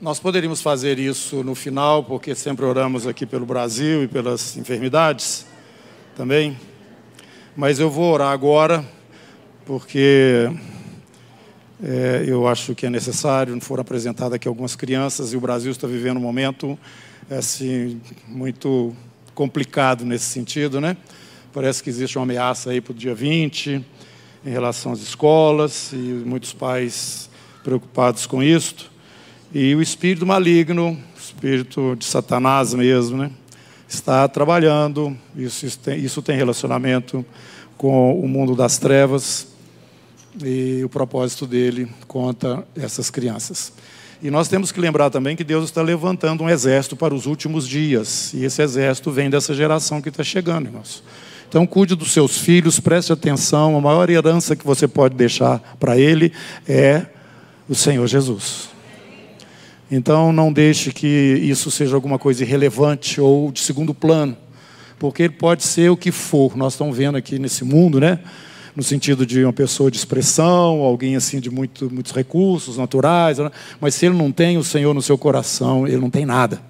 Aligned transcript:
Nós 0.00 0.20
poderíamos 0.20 0.62
fazer 0.62 0.96
isso 0.96 1.42
no 1.42 1.56
final, 1.56 2.04
porque 2.04 2.32
sempre 2.32 2.64
oramos 2.64 3.04
aqui 3.04 3.26
pelo 3.26 3.44
Brasil 3.44 4.04
e 4.04 4.06
pelas 4.06 4.56
enfermidades 4.56 5.44
também. 6.16 6.56
Mas 7.56 7.80
eu 7.80 7.90
vou 7.90 8.12
orar 8.12 8.30
agora, 8.30 8.84
porque 9.66 10.48
é, 11.82 12.22
eu 12.28 12.46
acho 12.46 12.76
que 12.76 12.86
é 12.86 12.90
necessário. 12.90 13.60
Foram 13.60 13.80
apresentadas 13.80 14.34
aqui 14.34 14.46
algumas 14.46 14.76
crianças 14.76 15.32
e 15.32 15.36
o 15.36 15.40
Brasil 15.40 15.72
está 15.72 15.88
vivendo 15.88 16.18
um 16.18 16.20
momento 16.20 16.78
assim, 17.28 18.00
muito 18.28 18.94
complicado 19.34 20.04
nesse 20.04 20.26
sentido, 20.26 20.80
né? 20.80 20.96
Parece 21.52 21.82
que 21.82 21.90
existe 21.90 22.16
uma 22.16 22.22
ameaça 22.22 22.70
aí 22.70 22.80
para 22.80 22.92
o 22.92 22.94
dia 22.94 23.16
20 23.16 23.84
em 24.46 24.50
relação 24.50 24.92
às 24.92 25.00
escolas 25.00 25.90
e 25.92 25.96
muitos 25.96 26.52
pais 26.52 27.28
preocupados 27.64 28.26
com 28.26 28.40
isto. 28.40 28.96
E 29.54 29.74
o 29.74 29.80
espírito 29.80 30.26
maligno, 30.26 30.98
espírito 31.18 31.96
de 31.96 32.04
Satanás 32.04 32.74
mesmo, 32.74 33.16
né, 33.16 33.30
está 33.88 34.28
trabalhando. 34.28 35.16
Isso 35.34 35.78
tem, 35.78 35.98
isso 35.98 36.20
tem 36.20 36.36
relacionamento 36.36 37.24
com 37.76 38.20
o 38.20 38.28
mundo 38.28 38.54
das 38.54 38.76
trevas 38.76 39.48
e 40.44 40.82
o 40.84 40.88
propósito 40.88 41.46
dele 41.46 41.88
contra 42.06 42.62
essas 42.76 43.08
crianças. 43.08 43.72
E 44.22 44.30
nós 44.30 44.48
temos 44.48 44.70
que 44.70 44.80
lembrar 44.80 45.08
também 45.08 45.34
que 45.34 45.44
Deus 45.44 45.64
está 45.64 45.80
levantando 45.80 46.44
um 46.44 46.50
exército 46.50 46.94
para 46.94 47.14
os 47.14 47.24
últimos 47.24 47.66
dias. 47.66 48.34
E 48.34 48.44
esse 48.44 48.60
exército 48.60 49.10
vem 49.10 49.30
dessa 49.30 49.54
geração 49.54 50.02
que 50.02 50.10
está 50.10 50.22
chegando, 50.24 50.66
irmãos. 50.66 51.02
Então, 51.48 51.66
cuide 51.66 51.94
dos 51.94 52.12
seus 52.12 52.36
filhos, 52.36 52.78
preste 52.78 53.12
atenção. 53.12 53.78
A 53.78 53.80
maior 53.80 54.10
herança 54.10 54.54
que 54.54 54.66
você 54.66 54.86
pode 54.86 55.14
deixar 55.14 55.58
para 55.80 55.96
ele 55.96 56.32
é 56.68 57.06
o 57.66 57.74
Senhor 57.74 58.06
Jesus. 58.06 58.76
Então, 59.90 60.32
não 60.32 60.52
deixe 60.52 60.92
que 60.92 61.06
isso 61.06 61.70
seja 61.70 61.94
alguma 61.94 62.18
coisa 62.18 62.44
irrelevante 62.44 63.20
ou 63.20 63.50
de 63.50 63.60
segundo 63.60 63.94
plano, 63.94 64.36
porque 64.98 65.22
ele 65.22 65.32
pode 65.32 65.64
ser 65.64 65.90
o 65.90 65.96
que 65.96 66.12
for. 66.12 66.56
Nós 66.56 66.74
estamos 66.74 66.96
vendo 66.96 67.16
aqui 67.16 67.38
nesse 67.38 67.64
mundo, 67.64 67.98
né? 67.98 68.18
No 68.76 68.82
sentido 68.82 69.24
de 69.24 69.42
uma 69.42 69.52
pessoa 69.52 69.90
de 69.90 69.96
expressão, 69.96 70.82
alguém 70.82 71.16
assim 71.16 71.40
de 71.40 71.50
muito, 71.50 71.90
muitos 71.90 72.12
recursos 72.12 72.76
naturais, 72.76 73.38
né? 73.38 73.50
mas 73.80 73.94
se 73.94 74.06
ele 74.06 74.16
não 74.16 74.30
tem 74.30 74.56
o 74.56 74.62
Senhor 74.62 74.94
no 74.94 75.02
seu 75.02 75.18
coração, 75.18 75.86
ele 75.86 75.96
não 75.96 76.10
tem 76.10 76.24
nada. 76.24 76.60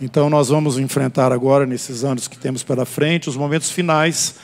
Então, 0.00 0.30
nós 0.30 0.48
vamos 0.48 0.78
enfrentar 0.78 1.32
agora, 1.32 1.66
nesses 1.66 2.04
anos 2.04 2.28
que 2.28 2.38
temos 2.38 2.62
pela 2.62 2.84
frente, 2.84 3.28
os 3.28 3.36
momentos 3.36 3.70
finais 3.70 4.36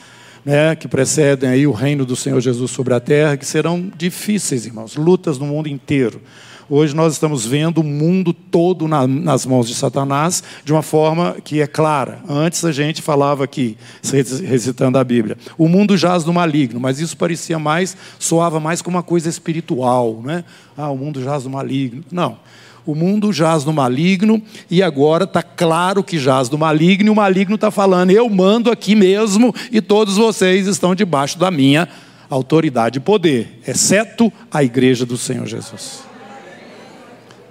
né, 0.44 0.77
que 0.77 0.86
precedem 0.86 1.48
aí 1.48 1.66
o 1.66 1.72
reino 1.72 2.04
do 2.04 2.14
Senhor 2.14 2.41
Jesus 2.41 2.70
sobre 2.70 2.94
a 2.94 3.00
terra, 3.00 3.36
que 3.36 3.44
serão 3.44 3.91
difíceis, 3.97 4.66
irmãos, 4.66 4.97
lutas 4.97 5.38
no 5.38 5.47
mundo 5.47 5.69
inteiro. 5.69 6.20
Hoje 6.69 6.97
nós 6.97 7.12
estamos 7.12 7.47
vendo 7.47 7.78
o 7.78 7.84
mundo 7.84 8.33
todo 8.33 8.89
na, 8.89 9.06
nas 9.06 9.47
mãos 9.47 9.69
de 9.69 9.75
Satanás 9.75 10.42
de 10.64 10.72
uma 10.72 10.83
forma 10.83 11.36
que 11.45 11.61
é 11.61 11.67
clara. 11.67 12.19
Antes 12.28 12.64
a 12.64 12.72
gente 12.72 13.00
falava 13.00 13.45
aqui, 13.45 13.78
recitando 14.03 14.98
a 14.98 15.05
Bíblia, 15.05 15.39
o 15.56 15.69
mundo 15.69 15.97
jaz 15.97 16.25
no 16.25 16.33
maligno, 16.33 16.81
mas 16.81 16.98
isso 16.98 17.17
parecia 17.17 17.56
mais, 17.56 17.97
soava 18.19 18.59
mais 18.59 18.83
como 18.83 18.97
uma 18.97 19.03
coisa 19.03 19.28
espiritual, 19.28 20.20
né? 20.25 20.42
Ah, 20.77 20.91
o 20.91 20.97
mundo 20.97 21.22
jaz 21.22 21.44
no 21.44 21.50
maligno. 21.50 22.05
Não. 22.11 22.37
O 22.84 22.97
mundo 22.97 23.33
jaz 23.33 23.64
no 23.64 23.72
maligno 23.72 24.42
e 24.69 24.83
agora 24.83 25.22
está 25.22 25.44
claro 25.44 26.03
que 26.03 26.19
jaz 26.19 26.50
no 26.50 26.59
maligno 26.59 27.09
e 27.09 27.11
o 27.11 27.17
maligno 27.17 27.55
está 27.55 27.70
falando: 27.70 28.11
eu 28.11 28.28
mando 28.28 28.72
aqui 28.72 28.97
mesmo 28.97 29.55
e 29.70 29.81
todos 29.81 30.17
vocês 30.17 30.67
estão 30.67 30.97
debaixo 30.97 31.39
da 31.39 31.50
minha 31.50 31.89
autoridade 32.28 32.98
e 32.98 33.00
poder, 33.00 33.61
exceto 33.64 34.33
a 34.50 34.64
igreja 34.64 35.06
do 35.06 35.17
Senhor 35.17 35.47
Jesus. 35.47 36.16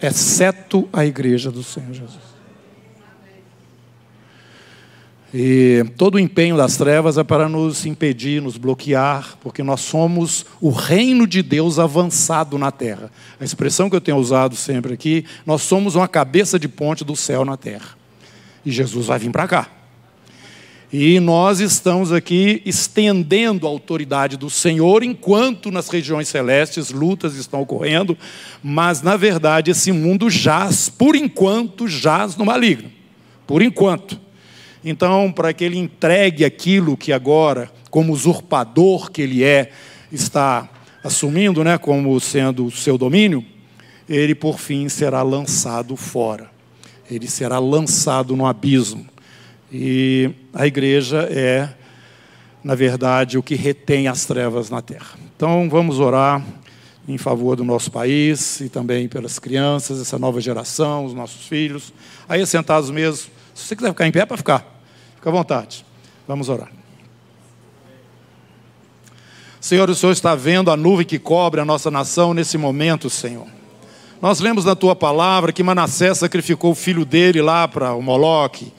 Exceto 0.01 0.87
a 0.91 1.05
igreja 1.05 1.51
do 1.51 1.63
Senhor 1.63 1.93
Jesus. 1.93 2.35
E 5.37 5.83
todo 5.97 6.15
o 6.15 6.19
empenho 6.19 6.55
das 6.55 6.77
trevas 6.77 7.17
é 7.17 7.23
para 7.23 7.49
nos 7.49 7.85
impedir, 7.85 8.41
nos 8.41 8.55
bloquear, 8.55 9.37
porque 9.41 9.61
nós 9.61 9.81
somos 9.81 10.45
o 10.61 10.69
reino 10.69 11.27
de 11.27 11.43
Deus 11.43 11.77
avançado 11.77 12.57
na 12.57 12.71
terra. 12.71 13.11
A 13.37 13.43
expressão 13.43 13.89
que 13.89 13.95
eu 13.97 14.01
tenho 14.01 14.15
usado 14.15 14.55
sempre 14.55 14.93
aqui, 14.93 15.25
nós 15.45 15.61
somos 15.61 15.95
uma 15.95 16.07
cabeça 16.07 16.57
de 16.57 16.69
ponte 16.69 17.03
do 17.03 17.17
céu 17.17 17.43
na 17.43 17.57
terra. 17.57 17.97
E 18.65 18.71
Jesus 18.71 19.07
vai 19.07 19.19
vir 19.19 19.29
para 19.29 19.45
cá. 19.45 19.69
E 20.93 21.19
nós 21.19 21.59
estamos 21.59 22.11
aqui 22.11 22.61
estendendo 22.65 23.65
a 23.65 23.69
autoridade 23.69 24.37
do 24.37 24.49
Senhor, 24.49 25.03
enquanto 25.03 25.71
nas 25.71 25.89
regiões 25.89 26.27
celestes 26.27 26.91
lutas 26.91 27.35
estão 27.35 27.61
ocorrendo, 27.61 28.17
mas 28.63 29.01
na 29.01 29.17
verdade 29.17 29.71
esse 29.71 29.91
mundo 29.91 30.29
jaz, 30.29 30.87
por 30.87 31.15
enquanto, 31.15 31.87
jaz 31.87 32.35
no 32.35 32.45
maligno. 32.45 32.91
Por 33.47 33.61
enquanto. 33.61 34.19
Então, 34.83 35.31
para 35.31 35.51
que 35.51 35.63
ele 35.63 35.79
entregue 35.79 36.45
aquilo 36.45 36.95
que 36.95 37.11
agora, 37.11 37.71
como 37.89 38.13
usurpador 38.13 39.09
que 39.09 39.23
ele 39.23 39.43
é, 39.43 39.71
está 40.11 40.69
assumindo, 41.03 41.63
né, 41.63 41.77
como 41.77 42.19
sendo 42.19 42.65
o 42.65 42.71
seu 42.71 42.97
domínio, 42.97 43.43
ele 44.07 44.35
por 44.35 44.59
fim 44.59 44.87
será 44.87 45.23
lançado 45.23 45.95
fora. 45.95 46.51
Ele 47.09 47.27
será 47.27 47.57
lançado 47.57 48.35
no 48.35 48.45
abismo. 48.45 49.07
E 49.71 50.31
a 50.53 50.67
igreja 50.67 51.27
é, 51.31 51.69
na 52.63 52.75
verdade, 52.75 53.37
o 53.37 53.43
que 53.43 53.55
retém 53.55 54.07
as 54.07 54.25
trevas 54.25 54.69
na 54.69 54.81
terra. 54.81 55.17
Então, 55.35 55.67
vamos 55.69 55.99
orar 55.99 56.43
em 57.07 57.17
favor 57.17 57.55
do 57.55 57.63
nosso 57.63 57.91
país 57.91 58.59
e 58.61 58.69
também 58.69 59.07
pelas 59.07 59.37
crianças, 59.37 60.01
essa 60.01 60.17
nova 60.17 60.41
geração, 60.41 61.05
os 61.05 61.13
nossos 61.13 61.47
filhos. 61.47 61.93
Aí, 62.27 62.45
sentados 62.45 62.89
mesmo, 62.89 63.29
se 63.53 63.67
você 63.67 63.75
quiser 63.75 63.89
ficar 63.89 64.07
em 64.07 64.11
pé, 64.11 64.21
é 64.21 64.25
para 64.25 64.37
ficar. 64.37 64.81
Fica 65.15 65.29
à 65.29 65.33
vontade. 65.33 65.85
Vamos 66.27 66.49
orar. 66.49 66.71
Senhor, 69.61 69.89
o 69.89 69.95
Senhor 69.95 70.11
está 70.11 70.35
vendo 70.35 70.69
a 70.69 70.77
nuvem 70.77 71.05
que 71.05 71.17
cobre 71.17 71.59
a 71.59 71.65
nossa 71.65 71.89
nação 71.89 72.33
nesse 72.33 72.57
momento, 72.57 73.09
Senhor. 73.09 73.47
Nós 74.21 74.39
lemos 74.39 74.63
na 74.63 74.75
tua 74.75 74.95
palavra 74.95 75.51
que 75.51 75.63
Manassés 75.63 76.19
sacrificou 76.19 76.71
o 76.71 76.75
filho 76.75 77.03
dele 77.03 77.41
lá 77.41 77.67
para 77.67 77.93
o 77.93 78.01
Moloque. 78.01 78.71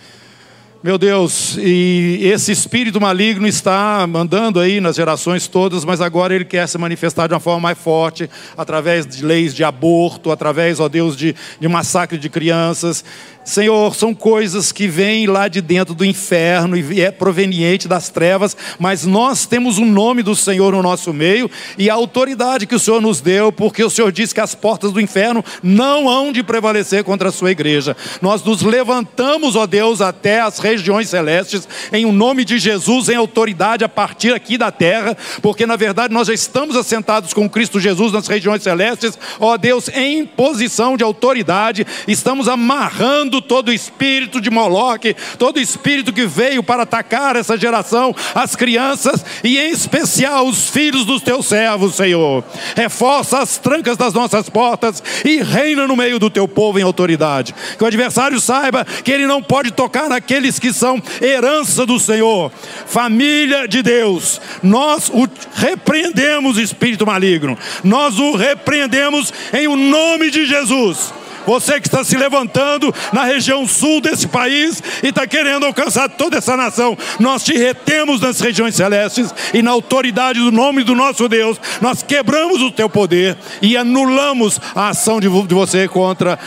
Meu 0.87 0.99
Deus, 0.99 1.59
e 1.59 2.21
esse 2.23 2.53
espírito 2.53 3.01
maligno 3.01 3.45
está 3.49 4.07
mandando 4.07 4.61
aí 4.61 4.81
nas 4.81 4.95
gerações 4.95 5.49
todas, 5.49 5.85
mas 5.85 6.01
agora 6.01 6.33
ele 6.33 6.45
quer 6.45 6.69
se 6.69 6.79
manifestar 6.79 7.27
de 7.27 7.35
uma 7.35 7.41
forma 7.41 7.59
mais 7.59 7.77
forte, 7.77 8.31
através 8.57 9.05
de 9.05 9.25
leis 9.25 9.53
de 9.53 9.65
aborto, 9.65 10.31
através, 10.31 10.79
ó 10.79 10.89
Deus, 10.89 11.17
de, 11.17 11.35
de 11.59 11.67
massacre 11.67 12.17
de 12.17 12.31
crianças. 12.31 13.05
Senhor, 13.45 13.95
são 13.95 14.13
coisas 14.13 14.73
que 14.73 14.89
vêm 14.89 15.27
lá 15.27 15.47
de 15.47 15.61
dentro 15.61 15.95
do 15.95 16.05
inferno 16.05 16.77
e 16.77 17.01
é 17.01 17.13
proveniente 17.13 17.87
das 17.87 18.09
trevas, 18.09 18.57
mas 18.79 19.05
nós 19.05 19.47
temos 19.47 19.79
o 19.79 19.85
nome 19.85 20.21
do 20.23 20.35
Senhor 20.35 20.73
no 20.73 20.83
nosso 20.83 21.13
meio 21.13 21.49
e 21.79 21.89
a 21.89 21.95
autoridade 21.95 22.67
que 22.67 22.75
o 22.75 22.79
Senhor 22.79 23.01
nos 23.01 23.21
deu, 23.21 23.53
porque 23.53 23.85
o 23.85 23.91
Senhor 23.91 24.11
disse 24.11 24.35
que 24.35 24.41
as 24.41 24.55
portas 24.55 24.91
do 24.91 25.01
inferno 25.01 25.45
não 25.63 26.09
hão 26.09 26.33
de 26.33 26.43
prevalecer 26.43 27.05
contra 27.05 27.29
a 27.29 27.33
sua 27.33 27.53
igreja. 27.53 27.97
Nós 28.21 28.43
nos 28.43 28.63
levantamos, 28.63 29.55
ó 29.55 29.65
Deus, 29.65 30.01
até 30.01 30.41
as 30.41 30.59
regiões 30.59 30.76
celestes, 31.09 31.69
em 31.93 32.05
o 32.05 32.13
nome 32.13 32.45
de 32.45 32.59
Jesus, 32.59 33.09
em 33.09 33.17
autoridade 33.17 33.85
a 33.85 33.89
partir 33.89 34.35
aqui 34.35 34.59
da 34.59 34.71
terra, 34.71 35.17
porque 35.43 35.67
na 35.67 35.77
verdade 35.77 36.13
nós 36.13 36.29
já 36.29 36.35
estamos 36.35 36.77
assentados 36.77 37.33
com 37.33 37.49
Cristo 37.49 37.81
Jesus 37.81 38.13
nas 38.13 38.27
regiões 38.27 38.63
celestes, 38.63 39.19
ó 39.39 39.57
Deus, 39.57 39.89
em 39.89 40.25
posição 40.25 40.97
de 40.97 41.05
autoridade, 41.05 41.87
estamos 42.07 42.49
amarrando 42.49 43.41
todo 43.41 43.73
espírito 43.73 44.41
de 44.41 44.51
Moloque, 44.51 45.17
todo 45.39 45.61
espírito 45.61 46.13
que 46.13 46.27
veio 46.27 46.63
para 46.63 46.83
atacar 46.83 47.37
essa 47.37 47.57
geração, 47.57 48.15
as 48.35 48.57
crianças 48.57 49.25
e 49.43 49.59
em 49.59 49.71
especial 49.71 50.47
os 50.47 50.69
filhos 50.69 51.05
dos 51.05 51.23
teus 51.23 51.47
servos, 51.47 51.95
Senhor. 51.95 52.45
Reforça 52.75 53.39
as 53.39 53.59
trancas 53.59 53.97
das 53.97 54.13
nossas 54.13 54.49
portas 54.49 55.03
e 55.25 55.43
reina 55.43 55.87
no 55.87 55.97
meio 55.97 56.19
do 56.19 56.31
teu 56.31 56.47
povo 56.47 56.79
em 56.79 56.83
autoridade. 56.83 57.55
Que 57.77 57.85
o 57.85 57.87
adversário 57.87 58.41
saiba 58.41 58.85
que 58.85 59.11
ele 59.11 59.27
não 59.27 59.43
pode 59.43 59.71
tocar 59.71 60.09
naqueles 60.09 60.59
que 60.59 60.66
são 60.73 61.03
herança 61.21 61.85
do 61.85 61.99
Senhor, 61.99 62.51
família 62.87 63.67
de 63.67 63.83
Deus. 63.83 64.41
Nós 64.63 65.09
o 65.09 65.29
repreendemos, 65.55 66.59
espírito 66.59 67.07
maligno. 67.07 67.59
Nós 67.83 68.19
o 68.19 68.37
repreendemos 68.37 69.33
em 69.53 69.67
o 69.67 69.77
nome 69.77 70.31
de 70.31 70.47
Jesus 70.47 71.13
você 71.47 71.81
que 71.81 71.89
está 71.89 72.03
se 72.03 72.17
levantando 72.17 72.93
na 73.13 73.25
região 73.25 73.67
sul 73.67 74.01
desse 74.01 74.27
país 74.27 74.83
e 75.03 75.09
está 75.09 75.27
querendo 75.27 75.67
alcançar 75.67 76.09
toda 76.09 76.39
essa 76.39 76.57
nação, 76.57 76.97
nós 77.19 77.45
te 77.45 77.57
retemos 77.57 78.21
nas 78.21 78.41
regiões 78.41 78.75
celestes 78.75 79.35
e 79.55 79.63
na 79.63 79.71
autoridade 79.71 80.39
do 80.39 80.53
nome 80.53 80.83
do 80.83 80.95
nosso 80.95 81.29
Deus, 81.29 81.61
nós 81.81 82.03
quebramos 82.03 82.61
o 82.61 82.71
teu 82.71 82.89
poder 82.89 83.37
e 83.63 83.77
anulamos 83.77 84.61
a 84.75 84.89
ação 84.89 85.21
de 85.21 85.29
você 85.29 85.89
contra 85.89 86.39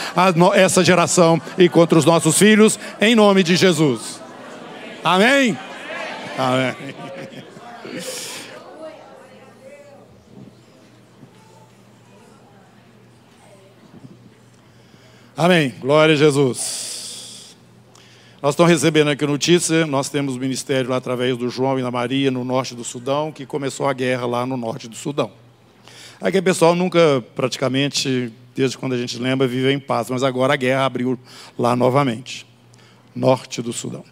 essa 0.54 0.84
geração 0.84 1.40
e 1.58 1.68
contra 1.68 1.98
os 1.98 2.04
nossos 2.04 2.38
filhos, 2.38 2.78
em 3.00 3.14
nome 3.14 3.42
de 3.42 3.56
Jesus. 3.56 4.20
Amém? 5.02 5.58
Amém. 6.38 6.74
Amém. 15.42 15.72
Glória 15.80 16.12
a 16.12 16.18
Jesus. 16.18 17.56
Nós 18.42 18.52
estamos 18.52 18.70
recebendo 18.70 19.08
aqui 19.08 19.24
notícia, 19.24 19.86
nós 19.86 20.10
temos 20.10 20.36
ministério 20.36 20.90
lá 20.90 20.96
através 20.96 21.34
do 21.34 21.48
João 21.48 21.78
e 21.78 21.82
da 21.82 21.90
Maria 21.90 22.30
no 22.30 22.44
norte 22.44 22.74
do 22.74 22.84
Sudão, 22.84 23.32
que 23.32 23.46
começou 23.46 23.88
a 23.88 23.94
guerra 23.94 24.26
lá 24.26 24.44
no 24.44 24.54
norte 24.54 24.86
do 24.86 24.94
Sudão. 24.94 25.32
Aqui 26.20 26.36
o 26.36 26.42
pessoal 26.42 26.74
nunca, 26.74 27.24
praticamente, 27.34 28.30
desde 28.54 28.76
quando 28.76 28.92
a 28.92 28.98
gente 28.98 29.18
lembra, 29.18 29.48
viveu 29.48 29.70
em 29.70 29.80
paz, 29.80 30.10
mas 30.10 30.22
agora 30.22 30.52
a 30.52 30.56
guerra 30.56 30.84
abriu 30.84 31.18
lá 31.58 31.74
novamente. 31.74 32.46
Norte 33.16 33.62
do 33.62 33.72
Sudão. 33.72 34.04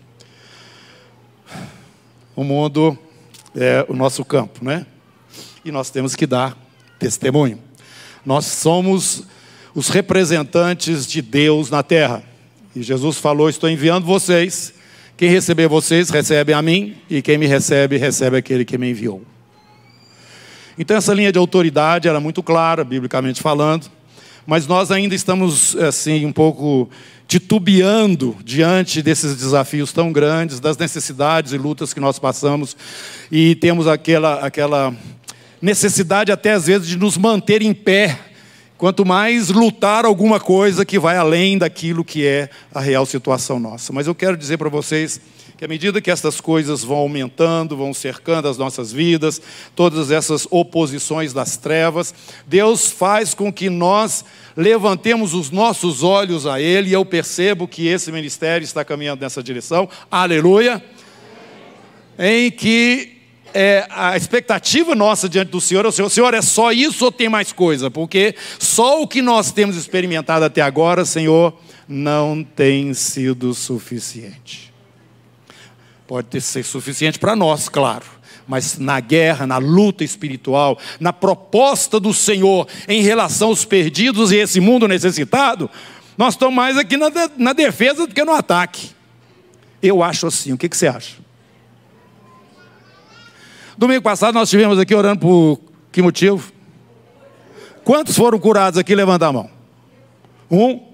O 2.34 2.42
mundo 2.42 2.98
é 3.54 3.84
o 3.86 3.92
nosso 3.92 4.24
campo, 4.24 4.64
né? 4.64 4.86
E 5.62 5.70
nós 5.70 5.90
temos 5.90 6.16
que 6.16 6.26
dar 6.26 6.56
testemunho. 6.98 7.62
Nós 8.24 8.46
somos 8.46 9.26
os 9.78 9.90
representantes 9.90 11.06
de 11.06 11.22
Deus 11.22 11.70
na 11.70 11.84
terra. 11.84 12.24
E 12.74 12.82
Jesus 12.82 13.16
falou: 13.18 13.48
Estou 13.48 13.70
enviando 13.70 14.04
vocês. 14.04 14.74
Quem 15.16 15.30
receber 15.30 15.68
vocês, 15.68 16.10
recebe 16.10 16.52
a 16.52 16.60
mim, 16.60 16.96
e 17.08 17.22
quem 17.22 17.38
me 17.38 17.46
recebe, 17.46 17.96
recebe 17.96 18.36
aquele 18.36 18.64
que 18.64 18.76
me 18.76 18.90
enviou. 18.90 19.22
Então, 20.76 20.96
essa 20.96 21.12
linha 21.12 21.32
de 21.32 21.38
autoridade 21.38 22.08
era 22.08 22.20
muito 22.20 22.40
clara, 22.40 22.84
biblicamente 22.84 23.40
falando, 23.40 23.86
mas 24.46 24.66
nós 24.66 24.92
ainda 24.92 25.14
estamos, 25.14 25.76
assim, 25.76 26.24
um 26.24 26.32
pouco 26.32 26.88
titubeando 27.26 28.36
diante 28.44 29.02
desses 29.02 29.36
desafios 29.36 29.92
tão 29.92 30.12
grandes, 30.12 30.60
das 30.60 30.76
necessidades 30.76 31.52
e 31.52 31.58
lutas 31.58 31.92
que 31.92 32.00
nós 32.00 32.18
passamos, 32.18 32.76
e 33.30 33.56
temos 33.56 33.88
aquela, 33.88 34.40
aquela 34.40 34.94
necessidade, 35.60 36.30
até 36.30 36.52
às 36.52 36.66
vezes, 36.66 36.86
de 36.86 36.96
nos 36.96 37.16
manter 37.16 37.60
em 37.60 37.74
pé 37.74 38.27
Quanto 38.78 39.04
mais 39.04 39.48
lutar 39.48 40.04
alguma 40.04 40.38
coisa 40.38 40.84
que 40.84 41.00
vai 41.00 41.16
além 41.16 41.58
daquilo 41.58 42.04
que 42.04 42.24
é 42.24 42.48
a 42.72 42.80
real 42.80 43.04
situação 43.04 43.58
nossa. 43.58 43.92
Mas 43.92 44.06
eu 44.06 44.14
quero 44.14 44.36
dizer 44.36 44.56
para 44.56 44.68
vocês 44.68 45.20
que 45.56 45.64
à 45.64 45.68
medida 45.68 46.00
que 46.00 46.12
essas 46.12 46.40
coisas 46.40 46.84
vão 46.84 46.98
aumentando, 46.98 47.76
vão 47.76 47.92
cercando 47.92 48.46
as 48.46 48.56
nossas 48.56 48.92
vidas, 48.92 49.42
todas 49.74 50.12
essas 50.12 50.46
oposições 50.48 51.32
das 51.32 51.56
trevas, 51.56 52.14
Deus 52.46 52.92
faz 52.92 53.34
com 53.34 53.52
que 53.52 53.68
nós 53.68 54.24
levantemos 54.56 55.34
os 55.34 55.50
nossos 55.50 56.04
olhos 56.04 56.46
a 56.46 56.60
Ele, 56.60 56.90
e 56.90 56.92
eu 56.92 57.04
percebo 57.04 57.66
que 57.66 57.88
esse 57.88 58.12
ministério 58.12 58.64
está 58.64 58.84
caminhando 58.84 59.22
nessa 59.22 59.42
direção, 59.42 59.88
aleluia, 60.08 60.80
em 62.16 62.52
que 62.52 63.17
é, 63.54 63.86
a 63.90 64.16
expectativa 64.16 64.94
nossa 64.94 65.28
diante 65.28 65.50
do 65.50 65.60
Senhor 65.60 65.84
é 65.84 65.88
o 65.88 65.92
Senhor, 65.92 66.10
Senhor, 66.10 66.34
é 66.34 66.42
só 66.42 66.72
isso 66.72 67.04
ou 67.04 67.12
tem 67.12 67.28
mais 67.28 67.52
coisa? 67.52 67.90
Porque 67.90 68.34
só 68.58 69.02
o 69.02 69.08
que 69.08 69.22
nós 69.22 69.52
temos 69.52 69.76
experimentado 69.76 70.44
até 70.44 70.60
agora, 70.60 71.04
Senhor, 71.04 71.54
não 71.88 72.44
tem 72.44 72.92
sido 72.94 73.54
suficiente. 73.54 74.72
Pode 76.06 76.28
ter 76.28 76.40
ser 76.40 76.64
suficiente 76.64 77.18
para 77.18 77.36
nós, 77.36 77.68
claro, 77.68 78.04
mas 78.46 78.78
na 78.78 78.98
guerra, 78.98 79.46
na 79.46 79.58
luta 79.58 80.02
espiritual, 80.02 80.78
na 80.98 81.12
proposta 81.12 82.00
do 82.00 82.14
Senhor 82.14 82.66
em 82.88 83.02
relação 83.02 83.48
aos 83.48 83.64
perdidos 83.64 84.32
e 84.32 84.36
esse 84.36 84.58
mundo 84.58 84.88
necessitado, 84.88 85.70
nós 86.16 86.34
estamos 86.34 86.54
mais 86.54 86.76
aqui 86.76 86.96
na, 86.96 87.10
na 87.36 87.52
defesa 87.52 88.06
do 88.06 88.14
que 88.14 88.24
no 88.24 88.32
ataque. 88.32 88.90
Eu 89.82 90.02
acho 90.02 90.26
assim, 90.26 90.52
o 90.52 90.58
que, 90.58 90.68
que 90.68 90.76
você 90.76 90.88
acha? 90.88 91.27
Domingo 93.78 94.02
passado 94.02 94.34
nós 94.34 94.48
estivemos 94.48 94.76
aqui 94.76 94.92
orando 94.92 95.20
por 95.20 95.60
que 95.92 96.02
motivo? 96.02 96.52
Quantos 97.84 98.16
foram 98.16 98.36
curados 98.36 98.76
aqui? 98.76 98.92
Levanta 98.92 99.28
a 99.28 99.32
mão. 99.32 99.48
Um, 100.50 100.84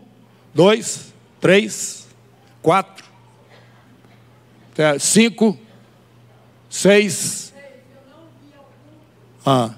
dois, 0.52 1.14
três, 1.40 2.06
quatro, 2.60 3.06
cinco, 5.00 5.58
seis. 6.69 7.54
Ah. 9.46 9.70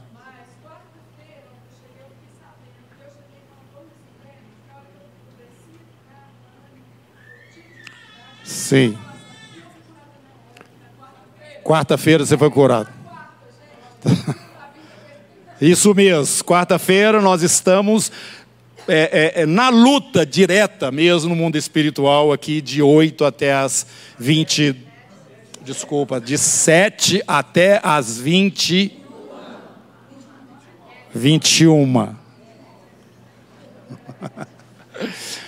Sim. 8.43 8.99
Quarta-feira 11.63 12.27
você 12.27 12.37
foi 12.37 12.51
curado. 12.51 12.96
Isso 15.61 15.95
mesmo, 15.95 16.45
quarta-feira 16.45 17.21
nós 17.21 17.43
estamos 17.43 18.13
é, 18.89 19.35
é, 19.39 19.43
é, 19.43 19.47
na 19.47 19.69
luta 19.69 20.25
direta 20.25 20.93
mesmo 20.93 21.31
no 21.31 21.37
mundo 21.37 21.57
espiritual, 21.57 22.33
aqui 22.33 22.61
de 22.61 22.81
8 22.81 23.25
até 23.25 23.53
as 23.53 23.85
20. 24.19 24.77
Desculpa, 25.65 26.21
de 26.21 26.39
7 26.39 27.23
até 27.27 27.81
as 27.83 28.19
20. 28.19 28.93
21. 31.13 32.15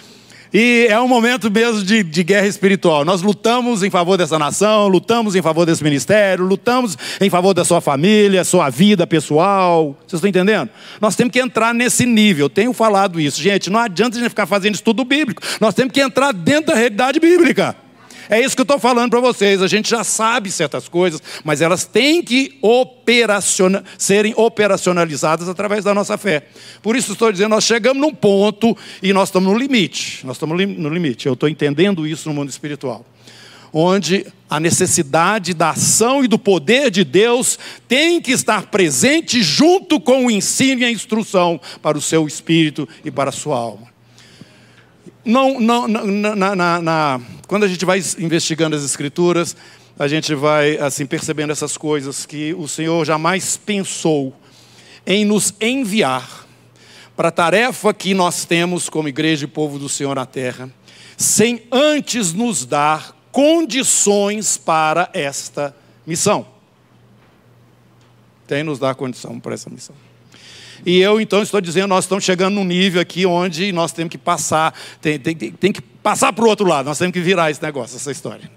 E 0.53 0.87
é 0.89 0.99
um 0.99 1.09
momento 1.09 1.51
mesmo 1.51 1.83
de, 1.83 2.03
de, 2.03 2.23
guerra 2.23 2.47
espiritual. 2.47 3.05
Nós 3.05 3.21
lutamos 3.21 3.83
em 3.83 3.91
favor 3.91 4.17
dessa 4.17 4.39
nação, 4.39 4.89
lutamos 4.89 5.35
em 5.35 5.43
favor 5.43 5.67
desse 5.67 5.85
ministério, 5.85 6.45
lutamos 6.45 6.97
em 7.21 7.29
favor 7.29 7.53
da 7.53 7.65
sua 7.65 7.81
família, 7.81 8.45
sua 8.45 8.71
vida 8.71 9.07
pessoal. 9.07 9.97
Vocês 10.07 10.15
estão 10.15 10.29
entendendo? 10.29 10.71
Nós 11.01 11.15
temos 11.15 11.33
que 11.33 11.41
entrar 11.41 11.75
nesse 11.75 12.07
nível. 12.07 12.47
Eu 12.47 12.51
tenho 12.51 12.73
falado 12.73 13.21
isso. 13.21 13.43
Gente, 13.43 13.69
não 13.69 13.81
adianta 13.81 14.17
a 14.17 14.21
gente 14.21 14.31
ficar 14.31 14.47
fazendo 14.47 14.75
estudo 14.75 15.05
bíblico. 15.05 15.43
Nós 15.61 15.75
temos 15.75 15.93
que 15.93 16.01
entrar 16.01 16.33
dentro 16.33 16.73
da 16.73 16.75
realidade 16.75 17.21
bíblica. 17.21 17.77
É 18.29 18.41
isso 18.41 18.55
que 18.55 18.61
eu 18.61 18.65
estou 18.65 18.79
falando 18.79 19.11
para 19.11 19.21
vocês. 19.21 19.63
A 19.63 19.67
gente 19.67 19.89
já 19.89 20.05
sabe 20.05 20.51
certas 20.51 20.87
coisas, 20.87 21.23
mas 21.45 21.63
elas 21.63 21.87
têm 21.87 22.23
que 22.23 22.59
operaciona 22.61 23.83
serem 23.97 24.35
operacionalizadas 24.37 25.49
através 25.49 25.85
da 25.85 25.95
nossa 25.95 26.19
fé. 26.19 26.47
Por 26.83 26.95
isso 26.95 27.13
estou 27.13 27.33
dizendo, 27.33 27.51
nós 27.51 27.65
chegamos 27.65 28.01
num 28.01 28.15
ponto 28.15 28.77
e 29.03 29.13
nós 29.13 29.29
estamos 29.29 29.51
no 29.51 29.59
limite. 29.59 30.27
Nós 30.27 30.37
estamos 30.37 30.59
no 30.67 30.89
limite. 30.91 31.27
Eu 31.27 31.33
estou 31.33 31.49
entendendo 31.49 32.07
isso 32.07 32.29
no 32.29 32.35
mundo 32.35 32.51
espiritual. 32.51 33.05
Onde 33.73 34.27
a 34.49 34.59
necessidade 34.61 35.53
da 35.55 35.71
ação 35.71 36.25
e 36.25 36.29
do 36.29 36.39
poder 36.39 36.91
de 36.91 37.05
Deus 37.05 37.59
tem 37.87 38.21
que 38.21 38.33
estar 38.33 38.67
presente 38.67 39.43
junto 39.43 40.01
com 40.01 40.27
o 40.27 40.31
ensino 40.31 40.83
e 40.83 40.85
a 40.85 40.91
instrução 40.91 41.61
para 41.83 41.97
o 41.97 42.03
seu 42.03 42.27
espírito 42.27 42.89
e 43.05 43.11
para 43.11 43.31
a 43.31 43.33
sua 43.33 43.57
alma 43.57 43.88
não, 45.29 45.61
não, 45.61 45.87
na, 45.87 46.57
na, 46.57 46.81
na, 46.81 47.21
quando 47.47 47.65
a 47.65 47.69
gente 47.69 47.85
vai 47.85 48.03
investigando 48.19 48.75
as 48.75 48.83
escrituras, 48.83 49.55
a 49.99 50.09
gente 50.09 50.35
vai 50.35 50.79
assim 50.79 51.05
percebendo 51.05 51.53
essas 51.53 51.77
coisas 51.77 52.25
que 52.25 52.55
o 52.55 52.67
Senhor 52.67 53.05
jamais 53.05 53.55
pensou 53.59 54.35
em 55.07 55.27
nos 55.27 55.53
enviar 55.61 56.47
para 57.15 57.29
a 57.29 57.31
tarefa 57.31 57.93
que 57.93 58.15
nós 58.15 58.47
temos 58.47 58.89
como 58.89 59.07
igreja 59.07 59.45
e 59.45 59.49
povo 59.49 59.79
do 59.79 59.87
Senhor 59.87 60.15
na 60.15 60.25
terra, 60.25 60.71
sem 61.15 61.63
antes 61.71 62.33
nos 62.33 62.65
dar 62.65 63.15
condições 63.31 64.57
para 64.57 65.11
esta 65.13 65.77
missão. 66.07 66.47
Tem 68.47 68.63
nos 68.63 68.79
dar 68.79 68.95
condição 68.95 69.39
para 69.39 69.53
essa 69.53 69.69
missão. 69.69 70.08
E 70.89 71.01
eu 71.01 71.21
então 71.21 71.43
estou 71.43 71.61
dizendo, 71.61 71.89
nós 71.89 72.07
estamos 72.07 72.25
chegando 72.25 72.55
num 72.55 72.65
nível 72.65 72.99
aqui 72.99 73.27
onde 73.27 73.71
nós 73.73 73.93
temos 73.93 74.11
que 74.11 74.17
passar, 74.17 74.73
tem, 75.03 75.19
tem, 75.19 75.37
tem 75.37 75.71
que 75.71 75.83
passar 75.83 76.33
para 76.33 76.43
o 76.43 76.49
outro 76.49 76.67
lado, 76.67 76.87
nós 76.87 76.97
temos 76.97 77.13
que 77.13 77.21
virar 77.21 77.51
esse 77.51 77.63
negócio, 77.63 77.97
essa 77.97 78.11
história. 78.11 78.51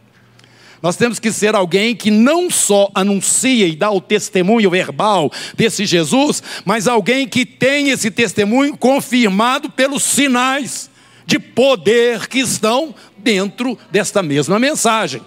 Nós 0.82 0.96
temos 0.96 1.20
que 1.20 1.30
ser 1.30 1.56
alguém 1.56 1.94
que 1.94 2.10
não 2.10 2.50
só 2.50 2.90
anuncia 2.96 3.68
e 3.68 3.76
dá 3.76 3.92
o 3.92 4.00
testemunho 4.00 4.70
verbal 4.70 5.30
desse 5.58 5.86
Jesus, 5.86 6.42
mas 6.64 6.88
alguém 6.88 7.28
que 7.28 7.46
tem 7.46 7.90
esse 7.90 8.10
testemunho 8.10 8.78
confirmado 8.78 9.70
pelos 9.70 10.02
sinais 10.02 10.90
de 11.26 11.38
poder 11.38 12.30
que 12.30 12.40
estão 12.40 12.96
dentro 13.18 13.78
desta 13.92 14.24
mesma 14.24 14.58
mensagem 14.58 15.22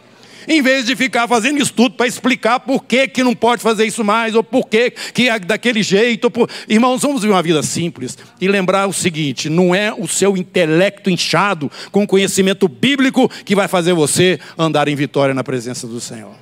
em 0.47 0.63
vez 0.63 0.87
de 0.87 0.97
ficar 0.97 1.27
fazendo 1.29 1.61
estudo 1.61 1.95
para 1.95 2.07
explicar 2.07 2.61
por 2.61 2.85
que, 2.85 3.09
que 3.09 3.23
não 3.23 3.35
pode 3.35 3.63
fazer 3.63 3.85
isso 3.85 4.05
mais, 4.05 4.35
ou 4.35 4.43
por 4.43 4.69
que, 4.69 4.91
que 4.91 5.29
é 5.29 5.39
daquele 5.39 5.83
jeito. 5.83 6.31
Por... 6.31 6.49
Irmãos, 6.69 7.03
vamos 7.03 7.23
viver 7.23 7.35
uma 7.35 7.43
vida 7.43 7.63
simples 7.63 8.17
e 8.41 8.49
lembrar 8.49 8.87
o 8.87 8.93
seguinte: 8.93 9.49
não 9.49 9.75
é 9.75 9.93
o 9.93 10.07
seu 10.09 10.37
intelecto 10.37 11.11
inchado 11.11 11.71
com 11.91 12.07
conhecimento 12.07 12.69
bíblico 12.69 13.31
que 13.45 13.55
vai 13.55 13.69
fazer 13.69 13.93
você 13.93 14.39
andar 14.59 14.89
em 14.89 14.95
vitória 14.95 15.35
na 15.35 15.45
presença 15.45 15.87
do 15.87 16.01
Senhor. 16.01 16.35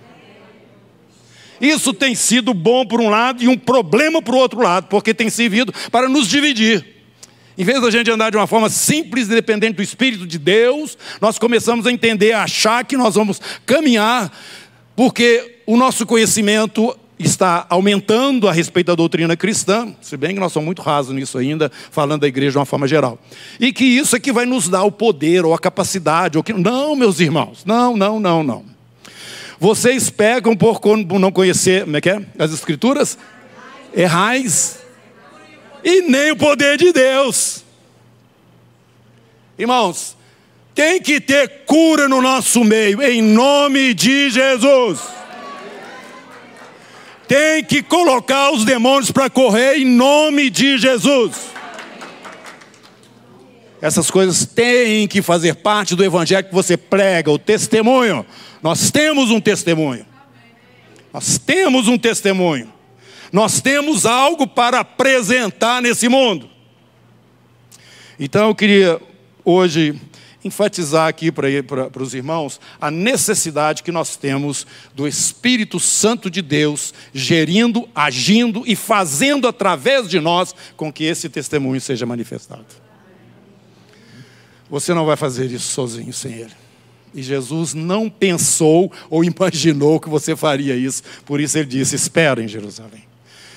Isso 1.61 1.93
tem 1.93 2.13
sido 2.17 2.53
bom 2.53 2.85
por 2.85 3.01
um 3.01 3.09
lado 3.09 3.41
e 3.41 3.47
um 3.47 3.57
problema 3.57 4.21
por 4.21 4.35
outro 4.35 4.61
lado, 4.61 4.89
porque 4.89 5.15
tem 5.15 5.31
servido 5.31 5.73
para 5.93 6.09
nos 6.09 6.27
dividir. 6.27 7.02
Em 7.57 7.65
vez 7.65 7.81
da 7.81 7.91
gente 7.91 8.11
andar 8.11 8.31
de 8.31 8.37
uma 8.37 8.47
forma 8.47 8.71
simples 8.71 9.27
e 9.27 9.31
dependente 9.31 9.75
do 9.75 9.83
Espírito 9.83 10.27
de 10.27 10.39
Deus, 10.39 10.97
nós 11.21 11.39
começamos 11.39 11.87
a 11.87 11.93
entender, 11.93 12.33
a 12.33 12.45
achar 12.45 12.85
que 12.85 12.97
nós 12.97 13.15
vamos 13.15 13.41
caminhar, 13.67 14.33
porque 14.97 15.59
o 15.67 15.77
nosso 15.77 16.07
conhecimento 16.07 16.97
está 17.19 17.67
aumentando 17.69 18.49
a 18.49 18.53
respeito 18.53 18.89
da 18.89 18.95
doutrina 18.95 19.37
cristã, 19.37 19.95
se 20.01 20.17
bem 20.17 20.35
que 20.35 20.41
nós 20.41 20.53
somos 20.53 20.67
muito 20.67 20.83
rasos 20.83 21.15
nisso 21.15 21.39
ainda, 21.39 21.71
falando 21.91 22.23
da 22.23 22.27
igreja 22.27 22.53
de 22.53 22.59
uma 22.59 22.67
forma 22.67 22.89
geral. 22.89 23.19
E 23.61 23.73
que 23.73 23.85
isso 23.85 24.17
é 24.17 24.21
que 24.21 24.33
vai 24.33 24.45
nos 24.45 24.69
dar 24.69 24.83
o 24.83 24.91
poder 24.91 25.45
ou 25.45 25.55
a 25.55 25.59
capacidade. 25.59 26.37
Ou 26.37 26.45
que... 26.45 26.53
Não, 26.53 26.97
meus 26.97 27.21
irmãos, 27.21 27.65
não, 27.65 27.97
não, 27.97 28.19
não, 28.19 28.43
não. 28.43 28.65
Vocês 29.61 30.11
pegam 30.11 30.57
por 30.57 30.81
não 31.21 31.31
conhecer, 31.31 31.85
como 31.85 31.97
é 31.97 32.01
que 32.01 32.11
é? 32.11 32.21
As 32.39 32.53
escrituras? 32.53 33.17
Errais. 33.95 34.82
E 35.85 36.03
nem 36.03 36.33
o 36.33 36.37
poder 36.37 36.77
de 36.77 36.93
Deus. 36.93 37.65
Irmãos, 39.59 40.17
tem 40.75 41.01
que 41.01 41.21
ter 41.21 41.65
cura 41.67 42.09
no 42.09 42.23
nosso 42.23 42.65
meio, 42.65 43.03
em 43.03 43.21
nome 43.21 43.93
de 43.95 44.31
Jesus. 44.31 45.01
Tem 47.29 47.65
que 47.65 47.83
colocar 47.83 48.53
os 48.53 48.65
demônios 48.65 49.11
para 49.11 49.31
correr 49.31 49.77
em 49.79 49.85
nome 49.85 50.51
de 50.51 50.79
Jesus. 50.79 51.53
Essas 53.81 54.11
coisas 54.11 54.47
têm 54.47 55.09
que 55.09 55.21
fazer 55.21 55.57
parte 55.57 55.97
do 55.97 56.05
evangelho 56.05 56.47
que 56.47 56.55
você 56.55 56.77
prega, 56.77 57.31
o 57.31 57.39
testemunho. 57.39 58.25
Nós 58.63 58.91
temos 58.91 59.31
um 59.31 59.41
testemunho. 59.41 60.07
Nós 61.13 61.37
temos 61.37 61.89
um 61.89 61.99
testemunho. 61.99 62.73
Nós 63.33 63.61
temos 63.63 64.05
algo 64.05 64.47
para 64.47 64.81
apresentar 64.81 65.81
nesse 65.81 66.09
mundo. 66.09 66.51
Então 68.21 68.49
eu 68.49 68.55
queria 68.55 69.01
hoje 69.43 69.99
enfatizar 70.45 71.09
aqui 71.09 71.31
para 71.31 72.03
os 72.03 72.15
irmãos 72.15 72.61
a 72.81 72.91
necessidade 72.91 73.83
que 73.83 73.93
nós 73.93 74.17
temos 74.17 74.67
do 74.95 75.07
Espírito 75.07 75.81
Santo 75.81 76.31
de 76.31 76.43
Deus 76.43 76.93
gerindo, 77.15 77.89
agindo 77.95 78.65
e 78.67 78.77
fazendo 78.77 79.49
através 79.49 80.09
de 80.09 80.21
nós 80.21 80.55
com 80.77 80.93
que 80.93 81.05
esse 81.05 81.29
testemunho 81.29 81.81
seja 81.81 82.05
manifestado. 82.05 82.67
Você 84.69 84.93
não 84.93 85.07
vai 85.07 85.17
fazer 85.17 85.51
isso 85.51 85.69
sozinho 85.69 86.13
sem 86.13 86.33
Ele. 86.33 86.63
E 87.15 87.23
Jesus 87.23 87.75
não 87.75 88.09
pensou 88.09 88.91
ou 89.09 89.23
imaginou 89.25 90.01
que 90.01 90.09
você 90.09 90.35
faria 90.35 90.75
isso, 90.75 91.03
por 91.25 91.41
isso 91.41 91.59
ele 91.59 91.67
disse: 91.67 91.95
espera 91.95 92.43
em 92.43 92.49
Jerusalém. 92.49 93.12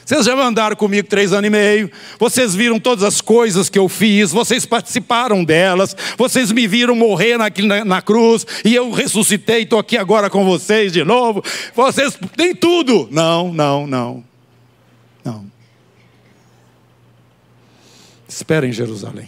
Vocês 0.06 0.24
já 0.24 0.36
andaram 0.36 0.76
comigo 0.76 1.08
três 1.08 1.34
anos 1.34 1.48
e 1.48 1.50
meio, 1.50 1.92
vocês 2.20 2.54
viram 2.54 2.80
todas 2.80 3.04
as 3.04 3.22
coisas 3.22 3.70
que 3.70 3.80
eu 3.80 3.90
fiz, 3.90 4.32
vocês 4.32 4.64
participaram 4.64 5.44
delas, 5.44 5.98
vocês 6.16 6.52
me 6.52 6.68
viram 6.68 6.96
morrer 6.96 7.40
na, 7.40 7.50
na, 7.50 7.84
na 7.84 8.02
cruz, 8.04 8.46
e 8.64 8.76
eu 8.76 8.92
ressuscitei, 8.92 9.64
estou 9.64 9.80
aqui 9.80 9.98
agora 9.98 10.30
com 10.30 10.46
vocês 10.46 10.94
de 10.94 11.04
novo. 11.04 11.44
Vocês 11.76 12.16
têm 12.38 12.54
tudo. 12.54 13.08
Não, 13.10 13.52
não, 13.52 13.88
não. 13.88 14.24
Não. 15.24 15.46
Espera 18.30 18.68
em 18.68 18.72
Jerusalém. 18.72 19.28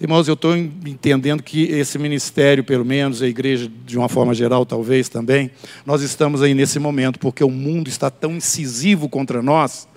Irmãos, 0.00 0.28
eu 0.28 0.34
estou 0.34 0.56
entendendo 0.56 1.42
que 1.42 1.64
esse 1.64 1.98
ministério, 1.98 2.62
pelo 2.62 2.84
menos, 2.84 3.20
a 3.20 3.26
igreja 3.26 3.68
de 3.84 3.98
uma 3.98 4.08
forma 4.08 4.32
geral, 4.32 4.64
talvez 4.64 5.08
também, 5.08 5.50
nós 5.84 6.02
estamos 6.02 6.40
aí 6.40 6.54
nesse 6.54 6.78
momento, 6.78 7.18
porque 7.18 7.42
o 7.42 7.50
mundo 7.50 7.88
está 7.88 8.08
tão 8.08 8.36
incisivo 8.36 9.08
contra 9.08 9.42
nós, 9.42 9.88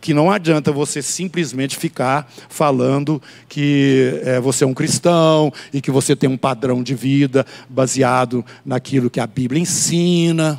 que 0.00 0.14
não 0.14 0.30
adianta 0.30 0.72
você 0.72 1.02
simplesmente 1.02 1.76
ficar 1.76 2.32
falando 2.48 3.20
que 3.46 4.18
é, 4.24 4.40
você 4.40 4.64
é 4.64 4.66
um 4.66 4.72
cristão 4.72 5.52
e 5.70 5.82
que 5.82 5.90
você 5.90 6.16
tem 6.16 6.30
um 6.30 6.38
padrão 6.38 6.82
de 6.82 6.94
vida 6.94 7.44
baseado 7.68 8.42
naquilo 8.64 9.10
que 9.10 9.20
a 9.20 9.26
Bíblia 9.26 9.60
ensina. 9.60 10.58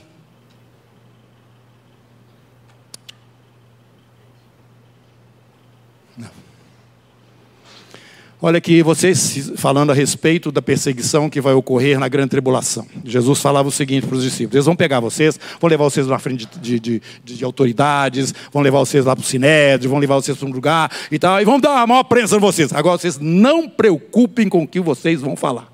Olha 8.45 8.57
aqui, 8.57 8.83
vocês 8.83 9.53
falando 9.55 9.91
a 9.91 9.93
respeito 9.93 10.51
da 10.51 10.61
perseguição 10.61 11.29
que 11.29 11.39
vai 11.39 11.53
ocorrer 11.53 11.97
na 11.97 12.09
grande 12.09 12.31
tribulação. 12.31 12.85
Jesus 13.05 13.39
falava 13.39 13.69
o 13.69 13.71
seguinte 13.71 14.05
para 14.05 14.17
os 14.17 14.21
discípulos: 14.21 14.55
eles 14.55 14.65
vão 14.65 14.75
pegar 14.75 14.99
vocês, 14.99 15.39
vão 15.61 15.69
levar 15.69 15.85
vocês 15.85 16.05
na 16.07 16.19
frente 16.19 16.45
de, 16.59 16.77
de, 16.77 16.99
de, 17.23 17.35
de 17.37 17.45
autoridades, 17.45 18.35
vão 18.51 18.61
levar 18.61 18.79
vocês 18.79 19.05
lá 19.05 19.15
para 19.15 19.23
o 19.23 19.25
Sinédrio, 19.25 19.89
vão 19.89 19.97
levar 19.97 20.15
vocês 20.15 20.37
para 20.37 20.45
um 20.45 20.51
lugar 20.51 20.91
e 21.09 21.17
tal, 21.17 21.39
e 21.41 21.45
vão 21.45 21.57
dar 21.57 21.83
a 21.83 21.87
maior 21.87 22.03
prensa 22.03 22.35
em 22.35 22.39
vocês. 22.39 22.73
Agora 22.73 22.97
vocês 22.97 23.17
não 23.17 23.69
preocupem 23.69 24.49
com 24.49 24.63
o 24.63 24.67
que 24.67 24.81
vocês 24.81 25.21
vão 25.21 25.37
falar. 25.37 25.71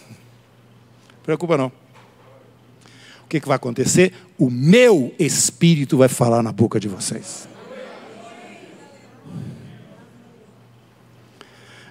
Preocupa 1.22 1.58
não. 1.58 1.66
O 1.66 3.28
que, 3.28 3.38
que 3.38 3.48
vai 3.48 3.56
acontecer? 3.56 4.14
O 4.38 4.48
meu 4.48 5.14
espírito 5.18 5.98
vai 5.98 6.08
falar 6.08 6.42
na 6.42 6.52
boca 6.52 6.80
de 6.80 6.88
vocês. 6.88 7.54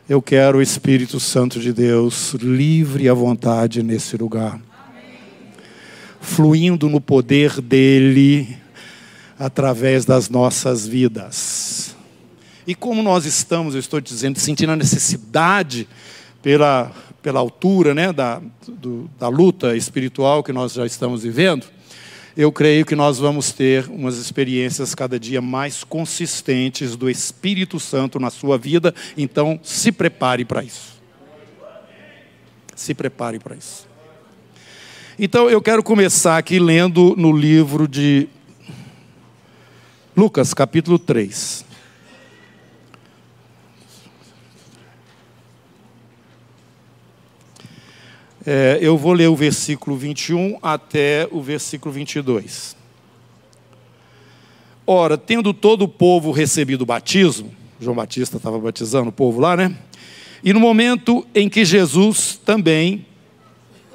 Eu 0.07 0.21
quero 0.21 0.59
o 0.59 0.61
Espírito 0.61 1.19
Santo 1.19 1.59
de 1.59 1.73
Deus 1.73 2.35
livre 2.35 3.09
à 3.09 3.13
vontade 3.15 3.81
nesse 3.81 4.15
lugar, 4.15 4.61
fluindo 6.21 6.87
no 6.87 7.01
poder 7.01 7.59
dele 7.59 8.55
através 9.39 10.05
das 10.05 10.29
nossas 10.29 10.85
vidas. 10.85 11.95
E 12.67 12.75
como 12.75 13.01
nós 13.01 13.25
estamos, 13.25 13.73
eu 13.73 13.79
estou 13.79 13.99
dizendo, 13.99 14.37
sentindo 14.37 14.73
a 14.73 14.75
necessidade 14.75 15.89
pela, 16.39 16.91
pela 17.23 17.39
altura 17.39 17.95
né, 17.95 18.13
da, 18.13 18.39
do, 18.67 19.09
da 19.17 19.27
luta 19.27 19.75
espiritual 19.75 20.43
que 20.43 20.53
nós 20.53 20.73
já 20.73 20.85
estamos 20.85 21.23
vivendo, 21.23 21.65
eu 22.35 22.51
creio 22.51 22.85
que 22.85 22.95
nós 22.95 23.17
vamos 23.17 23.53
ter 23.53 23.87
umas 23.89 24.17
experiências 24.17 24.93
cada 24.93 25.17
dia 25.19 25.41
mais 25.41 25.83
consistentes 25.83 26.95
do 26.95 27.09
Espírito 27.09 27.79
Santo 27.79 28.19
na 28.19 28.29
sua 28.29 28.57
vida, 28.57 28.93
então 29.15 29.59
se 29.63 29.91
prepare 29.91 30.43
para 30.43 30.63
isso. 30.63 30.95
Se 32.75 32.93
prepare 32.93 33.39
para 33.39 33.55
isso. 33.55 33.87
Então 35.17 35.49
eu 35.49 35.61
quero 35.61 35.81
começar 35.81 36.37
aqui 36.37 36.59
lendo 36.59 37.15
no 37.17 37.31
livro 37.31 37.87
de 37.87 38.27
Lucas, 40.15 40.53
capítulo 40.53 40.99
3. 40.99 41.65
É, 48.47 48.77
eu 48.79 48.95
vou 48.95 49.11
ler 49.11 49.27
o 49.27 49.35
versículo 49.35 49.97
21 49.97 50.59
até 50.61 51.27
o 51.31 51.41
versículo 51.41 51.91
22. 51.91 52.75
Ora, 54.85 55.17
tendo 55.17 55.51
todo 55.51 55.81
o 55.81 55.87
povo 55.87 56.29
recebido 56.29 56.83
o 56.83 56.85
batismo, 56.85 57.51
João 57.81 57.95
Batista 57.95 58.37
estava 58.37 58.59
batizando 58.59 59.09
o 59.09 59.11
povo 59.11 59.39
lá, 59.39 59.57
né? 59.57 59.75
E 60.43 60.53
no 60.53 60.59
momento 60.59 61.25
em 61.33 61.49
que 61.49 61.65
Jesus 61.65 62.39
também, 62.45 63.03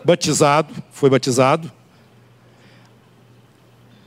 batizado, 0.05 0.75
foi 0.91 1.09
batizado. 1.09 1.71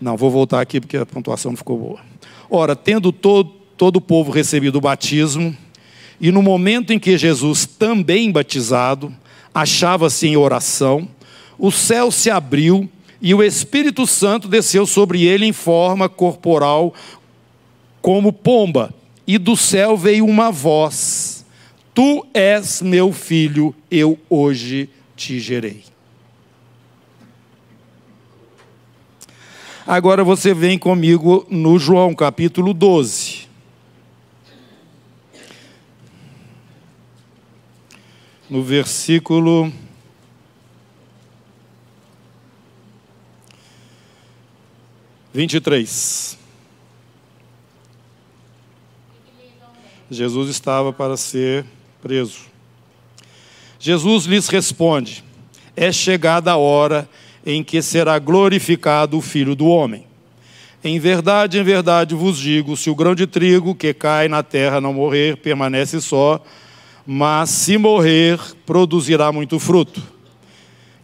Não, 0.02 0.18
vou 0.18 0.30
voltar 0.30 0.60
aqui 0.60 0.82
porque 0.82 0.98
a 0.98 1.06
pontuação 1.06 1.52
não 1.54 1.58
ficou 1.58 1.78
boa. 1.78 2.02
Ora, 2.50 2.76
tendo 2.76 3.14
todo, 3.14 3.50
todo 3.78 3.96
o 3.96 4.02
povo 4.02 4.30
recebido 4.30 4.76
o 4.76 4.82
batismo, 4.82 5.56
e 6.20 6.34
no 6.34 6.42
momento 6.42 6.92
em 6.92 7.00
que 7.00 7.18
Jesus 7.18 7.66
também 7.66 8.30
batizado, 8.30 9.16
achava-se 9.54 10.28
em 10.28 10.36
oração, 10.36 11.08
o 11.58 11.72
céu 11.72 12.12
se 12.12 12.30
abriu 12.30 12.90
e 13.22 13.34
o 13.34 13.42
Espírito 13.44 14.06
Santo 14.06 14.48
desceu 14.48 14.86
sobre 14.86 15.24
ele 15.24 15.46
em 15.46 15.54
forma 15.54 16.10
corporal, 16.10 16.94
como 18.02 18.34
pomba, 18.34 18.94
e 19.26 19.38
do 19.38 19.56
céu 19.56 19.96
veio 19.96 20.26
uma 20.26 20.52
voz: 20.52 21.46
Tu 21.94 22.26
és 22.34 22.82
meu 22.82 23.14
filho, 23.14 23.74
eu 23.90 24.20
hoje 24.30 24.90
te 25.16 25.40
gerei. 25.40 25.84
Agora 29.86 30.24
você 30.24 30.54
vem 30.54 30.78
comigo 30.78 31.46
no 31.50 31.78
João 31.78 32.14
capítulo 32.16 32.74
12. 32.74 33.23
No 38.54 38.62
versículo 38.62 39.74
vinte 45.34 45.56
e 45.56 45.60
três. 45.60 46.38
Jesus 50.08 50.52
estava 50.52 50.94
para 50.94 51.18
ser 51.18 51.66
preso. 52.00 52.42
Jesus 53.80 54.26
lhes 54.26 54.48
responde: 54.48 55.24
É 55.76 55.92
chegada 55.92 56.52
a 56.52 56.58
hora 56.58 57.10
em 57.44 57.64
que 57.64 57.82
será 57.82 58.20
glorificado 58.20 59.18
o 59.18 59.22
Filho 59.22 59.56
do 59.56 59.66
Homem. 59.66 60.06
Em 60.84 61.00
verdade, 61.00 61.58
em 61.58 61.64
verdade 61.64 62.14
vos 62.14 62.38
digo: 62.38 62.78
se 62.78 62.92
o 62.92 62.96
grão 62.96 63.16
de 63.16 63.26
trigo 63.26 63.74
que 63.74 63.96
cai 63.96 64.28
na 64.28 64.44
terra 64.44 64.80
não 64.80 64.94
morrer, 64.94 65.38
permanece 65.38 66.00
só 66.00 66.40
mas 67.06 67.50
se 67.50 67.78
morrer, 67.78 68.40
produzirá 68.66 69.32
muito 69.32 69.60
fruto. 69.60 70.02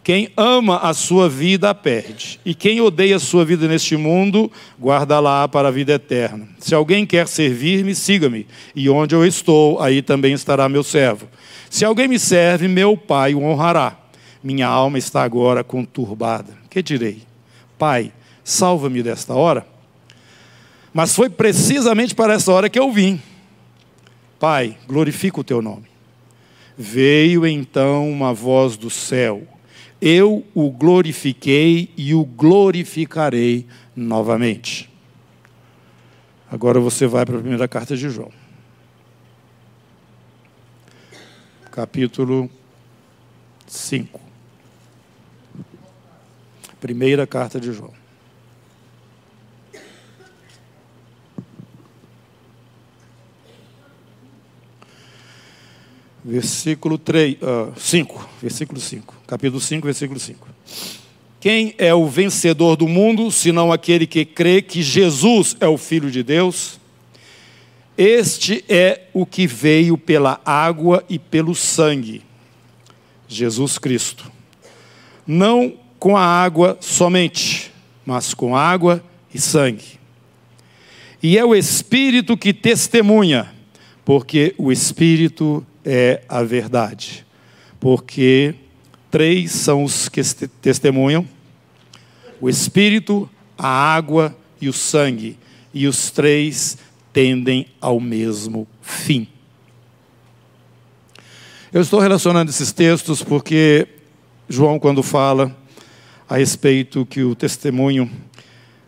Quem 0.04 0.30
ama 0.36 0.78
a 0.78 0.94
sua 0.94 1.30
vida 1.30 1.70
a 1.70 1.76
perde, 1.76 2.40
e 2.44 2.56
quem 2.56 2.82
odeia 2.82 3.18
a 3.18 3.20
sua 3.20 3.46
vida 3.46 3.68
neste 3.68 3.96
mundo, 3.96 4.52
guarda-la 4.82 5.48
para 5.48 5.68
a 5.68 5.72
vida 5.72 5.94
eterna. 5.94 6.48
Se 6.58 6.74
alguém 6.74 7.06
quer 7.06 7.28
servir-me, 7.28 7.94
siga-me, 7.94 8.48
e 8.76 8.90
onde 8.90 9.14
eu 9.14 9.26
estou, 9.26 9.80
aí 9.80 10.02
também 10.02 10.34
estará 10.34 10.68
meu 10.68 10.84
servo. 10.84 11.28
Se 11.70 11.86
alguém 11.86 12.08
me 12.08 12.18
serve, 12.18 12.68
meu 12.68 12.98
Pai 12.98 13.36
o 13.36 13.44
honrará. 13.44 13.98
Minha 14.44 14.68
alma 14.68 14.98
está 14.98 15.22
agora 15.22 15.64
conturbada. 15.64 16.58
Que 16.70 16.82
direi? 16.82 17.22
Pai, 17.78 18.12
salva-me 18.44 19.04
desta 19.04 19.34
hora. 19.34 19.68
Mas 20.94 21.14
foi 21.14 21.30
precisamente 21.30 22.16
para 22.16 22.34
essa 22.34 22.52
hora 22.52 22.70
que 22.70 22.80
eu 22.80 22.92
vim. 22.92 23.22
Pai, 24.40 24.78
glorifica 24.88 25.42
o 25.42 25.44
teu 25.44 25.62
nome. 25.62 25.86
Veio 26.78 27.46
então 27.46 28.10
uma 28.10 28.34
voz 28.34 28.78
do 28.78 28.90
céu 28.90 29.46
eu 30.02 30.46
o 30.54 30.72
glorifiquei 30.72 31.92
e 31.98 32.14
o 32.14 32.24
glorificarei 32.24 33.68
novamente. 33.96 34.90
Agora 36.50 36.80
você 36.80 37.06
vai 37.06 37.26
para 37.26 37.38
a 37.38 37.42
primeira 37.42 37.68
carta 37.68 37.96
de 37.96 38.10
João. 38.10 38.32
Capítulo 41.72 42.50
5. 43.68 44.20
Primeira 46.80 47.28
carta 47.28 47.60
de 47.60 47.72
João. 47.74 47.99
Versículo 56.30 56.98
3, 56.98 57.38
uh, 57.42 57.74
5, 57.76 58.30
versículo 58.42 58.80
5, 58.80 59.16
capítulo 59.26 59.60
5, 59.60 59.86
versículo 59.86 60.20
5. 60.20 60.48
Quem 61.40 61.74
é 61.78 61.94
o 61.94 62.08
vencedor 62.08 62.76
do 62.76 62.88
mundo, 62.88 63.32
senão 63.32 63.72
aquele 63.72 64.06
que 64.06 64.24
crê 64.24 64.62
que 64.62 64.84
Jesus 64.84 65.58
é 65.60 65.68
o 65.68 65.78
Filho 65.78 66.12
de 66.12 66.22
Deus? 66.22 66.80
Este 67.98 68.64
é 68.70 69.08
o 69.12 69.26
que 69.26 69.48
veio 69.48 69.98
pela 69.98 70.40
água 70.46 71.04
e 71.10 71.18
pelo 71.18 71.56
sangue, 71.56 72.22
Jesus 73.28 73.78
Cristo. 73.78 74.32
Não 75.26 75.74
com 75.98 76.16
a 76.16 76.24
água 76.24 76.78
somente, 76.80 77.72
mas 78.06 78.34
com 78.34 78.56
água 78.56 79.04
e 79.34 79.40
sangue. 79.40 80.00
E 81.24 81.38
é 81.38 81.44
o 81.44 81.56
Espírito 81.56 82.38
que 82.38 82.54
testemunha, 82.54 83.52
porque 84.06 84.54
o 84.58 84.72
Espírito 84.72 85.66
é 85.92 86.22
a 86.30 86.44
verdade. 86.44 87.26
Porque 87.80 88.54
três 89.10 89.52
são 89.52 89.84
os 89.84 90.08
que 90.08 90.22
testemunham: 90.62 91.28
o 92.40 92.48
Espírito, 92.48 93.28
a 93.58 93.68
água 93.68 94.36
e 94.62 94.70
o 94.70 94.74
sangue. 94.74 95.36
E 95.74 95.88
os 95.88 96.12
três 96.12 96.78
tendem 97.12 97.68
ao 97.82 98.00
mesmo 98.00 98.68
fim. 98.82 99.28
Eu 101.74 101.82
estou 101.82 102.00
relacionando 102.00 102.50
esses 102.52 102.72
textos 102.72 103.24
porque 103.24 103.88
João, 104.48 104.80
quando 104.80 105.04
fala 105.04 105.56
a 106.28 106.38
respeito 106.38 107.06
que 107.06 107.24
o 107.24 107.36
testemunho 107.36 108.10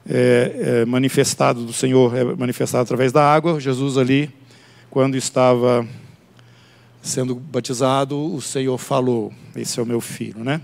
é, 0.08 0.82
é 0.82 0.86
manifestado 0.86 1.64
do 1.64 1.74
Senhor 1.74 2.16
é 2.16 2.24
manifestado 2.24 2.84
através 2.84 3.12
da 3.12 3.24
água, 3.24 3.60
Jesus 3.60 3.98
ali, 3.98 4.32
quando 4.90 5.16
estava 5.16 5.88
sendo 7.02 7.36
batizado, 7.36 8.18
o 8.34 8.42
Senhor 8.42 8.78
falou: 8.78 9.34
Esse 9.56 9.80
é 9.80 9.84
o 9.84 9.86
meu 9.86 10.00
filho, 10.00 10.44
né? 10.44 10.62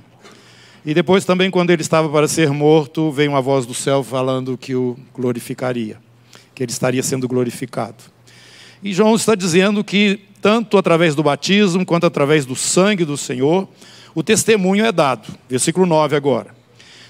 E 0.86 0.94
depois 0.94 1.26
também, 1.26 1.52
quando 1.52 1.72
ele 1.72 1.82
estava 1.82 2.08
para 2.08 2.28
ser 2.28 2.50
morto, 2.52 3.12
veio 3.12 3.32
uma 3.32 3.42
voz 3.42 3.66
do 3.66 3.74
céu 3.74 4.04
falando 4.04 4.58
que 4.58 4.74
o 4.74 4.98
glorificaria, 5.14 5.98
que 6.56 6.64
ele 6.64 6.72
estaria 6.72 7.04
sendo 7.04 7.28
glorificado. 7.28 8.04
E 8.82 8.94
João 8.94 9.16
está 9.16 9.36
dizendo 9.36 9.84
que, 9.84 10.22
tanto 10.42 10.78
através 10.78 11.14
do 11.14 11.24
batismo, 11.24 11.86
quanto 11.86 12.06
através 12.06 12.46
do 12.46 12.56
sangue 12.56 13.04
do 13.04 13.18
Senhor, 13.18 13.68
o 14.16 14.24
testemunho 14.24 14.86
é 14.86 14.92
dado. 14.92 15.28
Versículo 15.50 15.86
9 15.86 16.16
agora. 16.16 16.56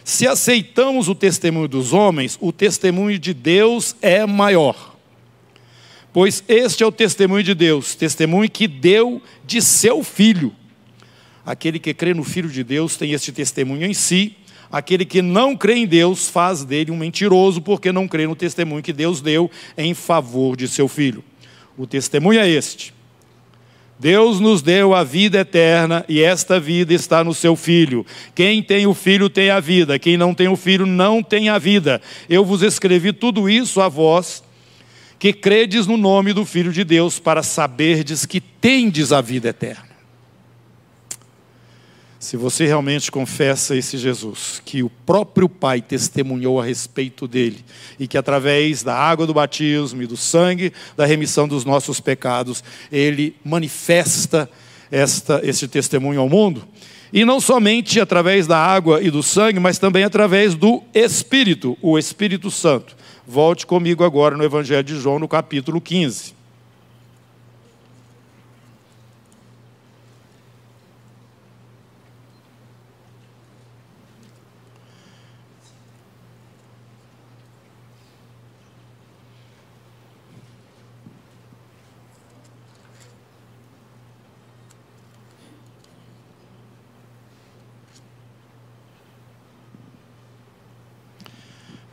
Se 0.04 0.26
aceitamos 0.26 1.10
o 1.10 1.14
testemunho 1.14 1.68
dos 1.68 1.94
homens, 1.94 2.38
o 2.42 2.52
testemunho 2.52 3.20
de 3.20 3.34
Deus 3.34 3.96
é 4.02 4.26
maior 4.26 4.97
pois 6.18 6.44
este 6.48 6.82
é 6.82 6.88
o 6.88 6.92
testemunho 6.92 7.44
de 7.44 7.54
Deus, 7.54 7.94
testemunho 7.94 8.50
que 8.50 8.68
deu 8.68 9.22
de 9.46 9.62
seu 9.62 10.04
filho. 10.04 10.52
Aquele 11.46 11.78
que 11.78 11.94
crê 11.94 12.12
no 12.12 12.24
Filho 12.24 12.50
de 12.50 12.64
Deus 12.64 12.98
tem 12.98 13.12
este 13.12 13.32
testemunho 13.32 13.86
em 13.86 13.94
si, 13.94 14.36
aquele 14.72 15.06
que 15.06 15.22
não 15.22 15.56
crê 15.56 15.76
em 15.76 15.86
Deus 15.86 16.28
faz 16.28 16.66
dele 16.66 16.90
um 16.90 16.98
mentiroso, 16.98 17.62
porque 17.62 17.92
não 17.92 18.08
crê 18.08 18.26
no 18.26 18.36
testemunho 18.36 18.82
que 18.82 18.92
Deus 18.92 19.22
deu 19.22 19.52
em 19.78 19.94
favor 19.94 20.58
de 20.58 20.68
seu 20.68 20.88
filho. 20.88 21.24
O 21.78 21.86
testemunho 21.86 22.40
é 22.40 22.50
este. 22.50 22.96
Deus 24.00 24.40
nos 24.40 24.64
deu 24.64 24.96
a 24.96 25.04
vida 25.04 25.42
eterna 25.42 26.04
e 26.10 26.24
esta 26.24 26.60
vida 26.60 26.96
está 26.96 27.24
no 27.24 27.34
seu 27.34 27.56
Filho. 27.56 28.04
Quem 28.34 28.64
tem 28.64 28.88
o 28.88 28.96
Filho 28.96 29.30
tem 29.30 29.52
a 29.52 29.60
vida, 29.60 30.00
quem 30.00 30.18
não 30.18 30.34
tem 30.34 30.48
o 30.48 30.56
Filho 30.56 30.88
não 30.88 31.22
tem 31.22 31.50
a 31.50 31.60
vida. 31.60 32.02
Eu 32.28 32.44
vos 32.44 32.64
escrevi 32.64 33.14
tudo 33.14 33.48
isso 33.48 33.80
a 33.82 33.88
vós 33.88 34.47
que 35.20 35.34
credes 35.34 35.88
no 35.88 35.98
nome 35.98 36.34
do 36.34 36.46
Filho 36.46 36.72
de 36.72 36.84
Deus, 36.84 37.20
para 37.20 37.42
saberdes 37.42 38.26
que 38.26 38.40
tendes 38.40 39.12
a 39.12 39.22
vida 39.22 39.50
eterna. 39.50 39.88
Se 42.20 42.36
você 42.36 42.66
realmente 42.66 43.12
confessa 43.12 43.76
esse 43.76 43.98
Jesus, 43.98 44.62
que 44.66 44.82
o 44.82 44.90
próprio 44.90 45.48
Pai 45.48 45.82
testemunhou 45.82 46.60
a 46.60 46.66
respeito 46.66 47.28
dele, 47.28 47.64
e 48.00 48.08
que 48.08 48.18
através 48.18 48.84
da 48.84 48.96
água 48.96 49.28
do 49.28 49.34
batismo 49.34 50.02
e 50.02 50.08
do 50.08 50.18
sangue 50.18 50.74
da 50.96 51.06
remissão 51.06 51.48
dos 51.48 51.64
nossos 51.64 52.00
pecados, 52.00 52.64
ele 52.92 53.36
manifesta 53.46 54.50
esta, 54.92 55.42
este 55.44 55.68
testemunho 55.68 56.20
ao 56.20 56.28
mundo, 56.28 56.68
e 57.14 57.24
não 57.24 57.40
somente 57.40 58.00
através 58.00 58.48
da 58.48 58.58
água 58.58 59.02
e 59.02 59.10
do 59.10 59.24
sangue, 59.24 59.60
mas 59.60 59.78
também 59.78 60.04
através 60.04 60.56
do 60.56 60.84
Espírito, 60.94 61.78
o 61.82 61.98
Espírito 61.98 62.52
Santo. 62.52 62.96
Volte 63.30 63.68
comigo 63.68 64.06
agora 64.06 64.38
no 64.38 64.44
Evangelho 64.46 64.82
de 64.82 64.96
João, 64.96 65.20
no 65.20 65.28
capítulo 65.28 65.82
15. 65.82 66.37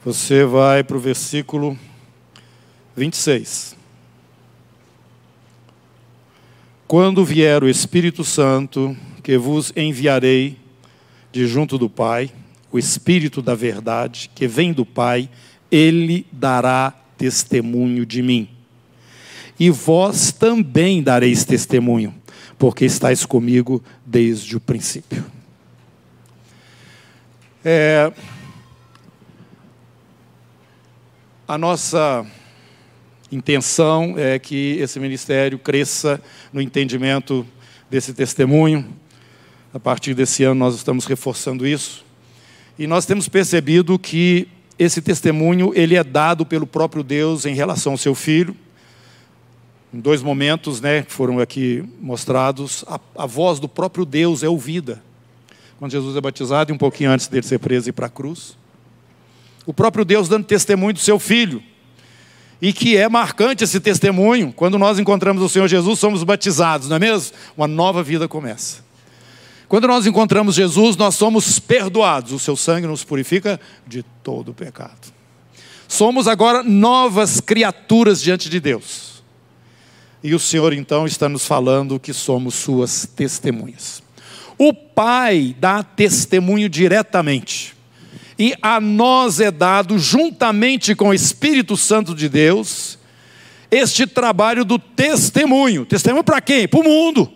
Você 0.05 0.45
vai 0.45 0.85
para 0.85 0.99
o 0.99 1.01
versículo 1.01 1.79
26. 2.95 3.75
Quando 6.87 7.25
vier 7.25 7.65
o 7.65 7.69
Espírito 7.71 8.23
Santo, 8.23 8.95
que 9.23 9.39
vos 9.39 9.73
enviarei 9.75 10.59
de 11.33 11.47
junto 11.47 11.79
do 11.79 11.89
Pai, 11.89 12.31
o 12.71 12.79
Espírito 12.79 13.41
da 13.41 13.55
verdade, 13.55 14.31
que 14.35 14.47
vem 14.47 14.75
do 14.75 14.85
Pai, 14.85 15.27
ele 15.71 16.27
dará 16.31 16.93
testemunho 17.17 18.05
de 18.05 18.21
mim. 18.21 18.47
E 19.59 19.71
vós 19.71 20.31
também 20.31 21.03
dareis 21.03 21.47
testemunho, 21.47 22.15
porque 22.59 22.85
estáis 22.85 23.25
comigo 23.25 23.83
desde 24.05 24.55
o 24.55 24.61
princípio. 24.61 25.25
É, 27.65 28.13
A 31.47 31.59
nossa 31.59 32.25
intenção 33.31 34.15
é 34.17 34.39
que 34.39 34.79
esse 34.79 34.99
ministério 34.99 35.59
cresça 35.59 36.19
no 36.51 36.59
entendimento 36.59 37.47
desse 37.91 38.15
testemunho. 38.15 38.89
A 39.75 39.79
partir 39.79 40.15
desse 40.15 40.43
ano 40.43 40.55
nós 40.55 40.75
estamos 40.75 41.05
reforçando 41.05 41.67
isso. 41.67 42.03
E 42.79 42.87
nós 42.87 43.05
temos 43.05 43.29
percebido 43.29 43.99
que 43.99 44.49
esse 44.79 45.03
testemunho 45.03 45.71
ele 45.75 45.97
é 45.97 46.03
dado 46.03 46.47
pelo 46.47 46.67
próprio 46.67 47.03
Deus 47.03 47.45
em 47.45 47.55
relação 47.55 47.93
ao 47.93 47.99
seu 47.99 48.15
filho. 48.15 48.57
Em 49.93 50.01
dois 50.01 50.23
momentos, 50.23 50.81
né, 50.81 51.03
que 51.03 51.13
foram 51.13 51.41
aqui 51.41 51.85
mostrados, 52.01 52.87
a, 52.89 52.99
a 53.19 53.27
voz 53.27 53.61
do 53.61 53.69
próprio 53.69 54.07
Deus 54.07 54.43
é 54.43 54.49
ouvida. 54.49 55.03
Quando 55.79 55.93
Jesus 55.93 56.17
é 56.17 56.23
batizado 56.23 56.73
e 56.73 56.75
um 56.75 56.79
pouquinho 56.79 57.11
antes 57.11 57.29
dele 57.29 57.45
ser 57.45 57.59
preso 57.59 57.87
e 57.87 57.91
ir 57.91 57.93
para 57.93 58.07
a 58.07 58.11
cruz 58.11 58.57
o 59.67 59.73
próprio 59.73 60.05
Deus 60.05 60.29
dando 60.29 60.45
testemunho 60.45 60.95
do 60.95 61.01
seu 61.01 61.19
filho. 61.19 61.63
E 62.61 62.73
que 62.73 62.97
é 62.97 63.09
marcante 63.09 63.65
esse 63.65 63.81
testemunho, 63.81 64.53
quando 64.53 64.79
nós 64.79 64.99
encontramos 64.99 65.43
o 65.43 65.49
Senhor 65.49 65.69
Jesus, 65.69 65.99
somos 65.99 66.23
batizados, 66.23 66.89
não 66.89 66.97
é 66.97 66.99
mesmo? 66.99 67.37
Uma 67.57 67.67
nova 67.67 68.03
vida 68.03 68.27
começa. 68.27 68.85
Quando 69.69 69.89
nós 69.89 70.07
encontramos 70.07 70.55
Jesus, 70.55 70.97
nós 70.97 71.15
somos 71.15 71.59
perdoados. 71.59 72.33
O 72.33 72.39
seu 72.39 72.57
sangue 72.57 72.87
nos 72.87 73.03
purifica 73.03 73.61
de 73.87 74.03
todo 74.23 74.51
o 74.51 74.55
pecado. 74.55 75.13
Somos 75.89 76.29
agora 76.29 76.63
novas 76.63 77.41
criaturas 77.41 78.23
diante 78.23 78.49
de 78.49 78.61
Deus. 78.61 79.23
E 80.23 80.35
o 80.35 80.39
Senhor 80.39 80.73
então 80.73 81.07
está 81.07 81.29
nos 81.29 81.47
falando 81.47 82.01
que 82.01 82.13
somos 82.13 82.55
suas 82.55 83.07
testemunhas. 83.15 84.03
O 84.57 84.73
Pai 84.73 85.55
dá 85.59 85.83
testemunho 85.83 86.69
diretamente. 86.69 87.75
E 88.39 88.55
a 88.61 88.81
nós 88.81 89.41
é 89.41 89.51
dado, 89.51 89.99
juntamente 89.99 90.95
com 90.95 91.11
o 91.11 91.15
Espírito 91.15 91.77
Santo 91.77 92.15
de 92.15 92.29
Deus, 92.29 92.99
este 93.71 94.07
trabalho 94.07 94.65
do 94.65 94.79
testemunho. 94.79 95.87
Testemunho 95.87 96.25
para 96.25 96.41
quem? 96.41 96.67
Para 96.67 96.81
o 96.81 96.85
mundo. 96.85 97.33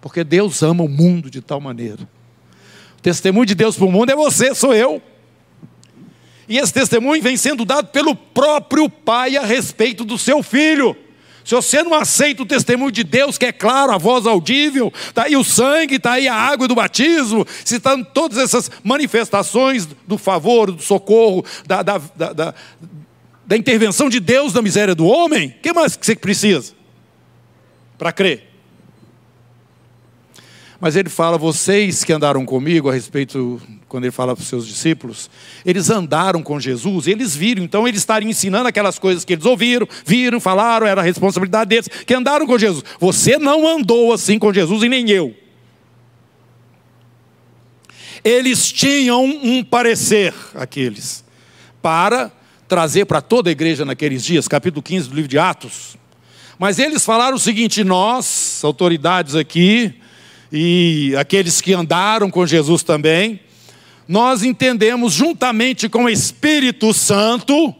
Porque 0.00 0.24
Deus 0.24 0.62
ama 0.62 0.84
o 0.84 0.88
mundo 0.88 1.30
de 1.30 1.40
tal 1.40 1.60
maneira. 1.60 2.08
O 2.98 3.02
testemunho 3.02 3.46
de 3.46 3.54
Deus 3.54 3.76
para 3.76 3.86
o 3.86 3.92
mundo 3.92 4.10
é 4.10 4.16
você, 4.16 4.54
sou 4.54 4.74
eu. 4.74 5.02
E 6.48 6.58
esse 6.58 6.72
testemunho 6.72 7.22
vem 7.22 7.36
sendo 7.36 7.64
dado 7.64 7.88
pelo 7.88 8.14
próprio 8.14 8.88
Pai 8.88 9.36
a 9.36 9.44
respeito 9.44 10.04
do 10.04 10.18
seu 10.18 10.42
filho. 10.42 10.96
Se 11.52 11.56
você 11.56 11.82
não 11.82 11.92
aceita 11.92 12.42
o 12.42 12.46
testemunho 12.46 12.90
de 12.90 13.04
Deus, 13.04 13.36
que 13.36 13.44
é 13.44 13.52
claro, 13.52 13.92
a 13.92 13.98
voz 13.98 14.26
audível, 14.26 14.90
está 15.08 15.24
aí 15.24 15.36
o 15.36 15.44
sangue, 15.44 15.96
está 15.96 16.12
aí 16.12 16.26
a 16.26 16.34
água 16.34 16.66
do 16.66 16.74
batismo, 16.74 17.46
estão 17.62 18.02
todas 18.02 18.38
essas 18.38 18.70
manifestações 18.82 19.86
do 20.06 20.16
favor, 20.16 20.72
do 20.72 20.80
socorro, 20.80 21.44
da, 21.66 21.82
da, 21.82 21.98
da, 22.16 22.32
da, 22.32 22.54
da 23.46 23.56
intervenção 23.56 24.08
de 24.08 24.18
Deus 24.18 24.54
na 24.54 24.62
miséria 24.62 24.94
do 24.94 25.04
homem, 25.04 25.48
o 25.48 25.60
que 25.60 25.74
mais 25.74 25.94
que 25.94 26.06
você 26.06 26.16
precisa 26.16 26.72
para 27.98 28.12
crer? 28.12 28.51
Mas 30.82 30.96
ele 30.96 31.08
fala, 31.08 31.38
vocês 31.38 32.02
que 32.02 32.12
andaram 32.12 32.44
comigo 32.44 32.90
a 32.90 32.92
respeito, 32.92 33.62
quando 33.86 34.02
ele 34.02 34.10
fala 34.10 34.34
para 34.34 34.42
os 34.42 34.48
seus 34.48 34.66
discípulos, 34.66 35.30
eles 35.64 35.88
andaram 35.90 36.42
com 36.42 36.58
Jesus, 36.58 37.06
eles 37.06 37.36
viram, 37.36 37.62
então 37.62 37.86
eles 37.86 38.00
estariam 38.00 38.28
ensinando 38.28 38.66
aquelas 38.66 38.98
coisas 38.98 39.24
que 39.24 39.32
eles 39.32 39.44
ouviram, 39.44 39.86
viram, 40.04 40.40
falaram, 40.40 40.84
era 40.84 41.00
a 41.00 41.04
responsabilidade 41.04 41.68
deles, 41.68 41.86
que 41.86 42.12
andaram 42.12 42.48
com 42.48 42.58
Jesus. 42.58 42.82
Você 42.98 43.38
não 43.38 43.64
andou 43.64 44.12
assim 44.12 44.40
com 44.40 44.52
Jesus 44.52 44.82
e 44.82 44.88
nem 44.88 45.08
eu. 45.08 45.32
Eles 48.24 48.72
tinham 48.72 49.24
um 49.24 49.62
parecer, 49.62 50.34
aqueles, 50.52 51.24
para 51.80 52.28
trazer 52.66 53.04
para 53.04 53.20
toda 53.20 53.48
a 53.48 53.52
igreja 53.52 53.84
naqueles 53.84 54.24
dias, 54.24 54.48
capítulo 54.48 54.82
15 54.82 55.10
do 55.10 55.14
livro 55.14 55.28
de 55.28 55.38
Atos. 55.38 55.96
Mas 56.58 56.80
eles 56.80 57.04
falaram 57.04 57.36
o 57.36 57.40
seguinte: 57.40 57.84
nós, 57.84 58.60
autoridades 58.64 59.36
aqui, 59.36 60.01
e 60.52 61.14
aqueles 61.16 61.60
que 61.60 61.72
andaram 61.72 62.30
com 62.30 62.46
Jesus 62.46 62.82
também, 62.82 63.40
nós 64.06 64.42
entendemos 64.42 65.14
juntamente 65.14 65.88
com 65.88 66.04
o 66.04 66.08
Espírito 66.10 66.92
Santo 66.92 67.74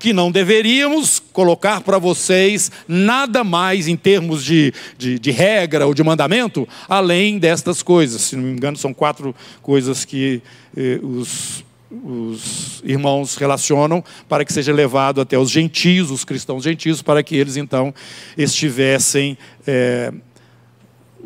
que 0.00 0.12
não 0.14 0.32
deveríamos 0.32 1.22
colocar 1.32 1.82
para 1.82 1.98
vocês 1.98 2.72
nada 2.88 3.44
mais 3.44 3.86
em 3.86 3.96
termos 3.96 4.42
de, 4.42 4.72
de, 4.96 5.18
de, 5.18 5.30
regra 5.30 5.86
ou 5.86 5.92
de 5.92 6.02
mandamento, 6.02 6.66
além 6.88 7.38
destas 7.38 7.82
coisas. 7.82 8.22
Se 8.22 8.34
não 8.34 8.44
me 8.44 8.52
engano, 8.52 8.78
são 8.78 8.94
quatro 8.94 9.36
coisas 9.60 10.06
que 10.06 10.42
eh, 10.74 10.98
os, 11.02 11.62
os 11.90 12.82
irmãos 12.82 13.36
relacionam 13.36 14.02
para 14.26 14.42
que 14.42 14.52
seja 14.54 14.72
levado 14.72 15.20
até 15.20 15.38
os 15.38 15.50
gentios, 15.50 16.10
os 16.10 16.24
cristãos 16.24 16.64
gentios, 16.64 17.02
para 17.02 17.22
que 17.22 17.36
eles 17.36 17.58
então 17.58 17.94
estivessem. 18.38 19.36
Eh, 19.66 20.12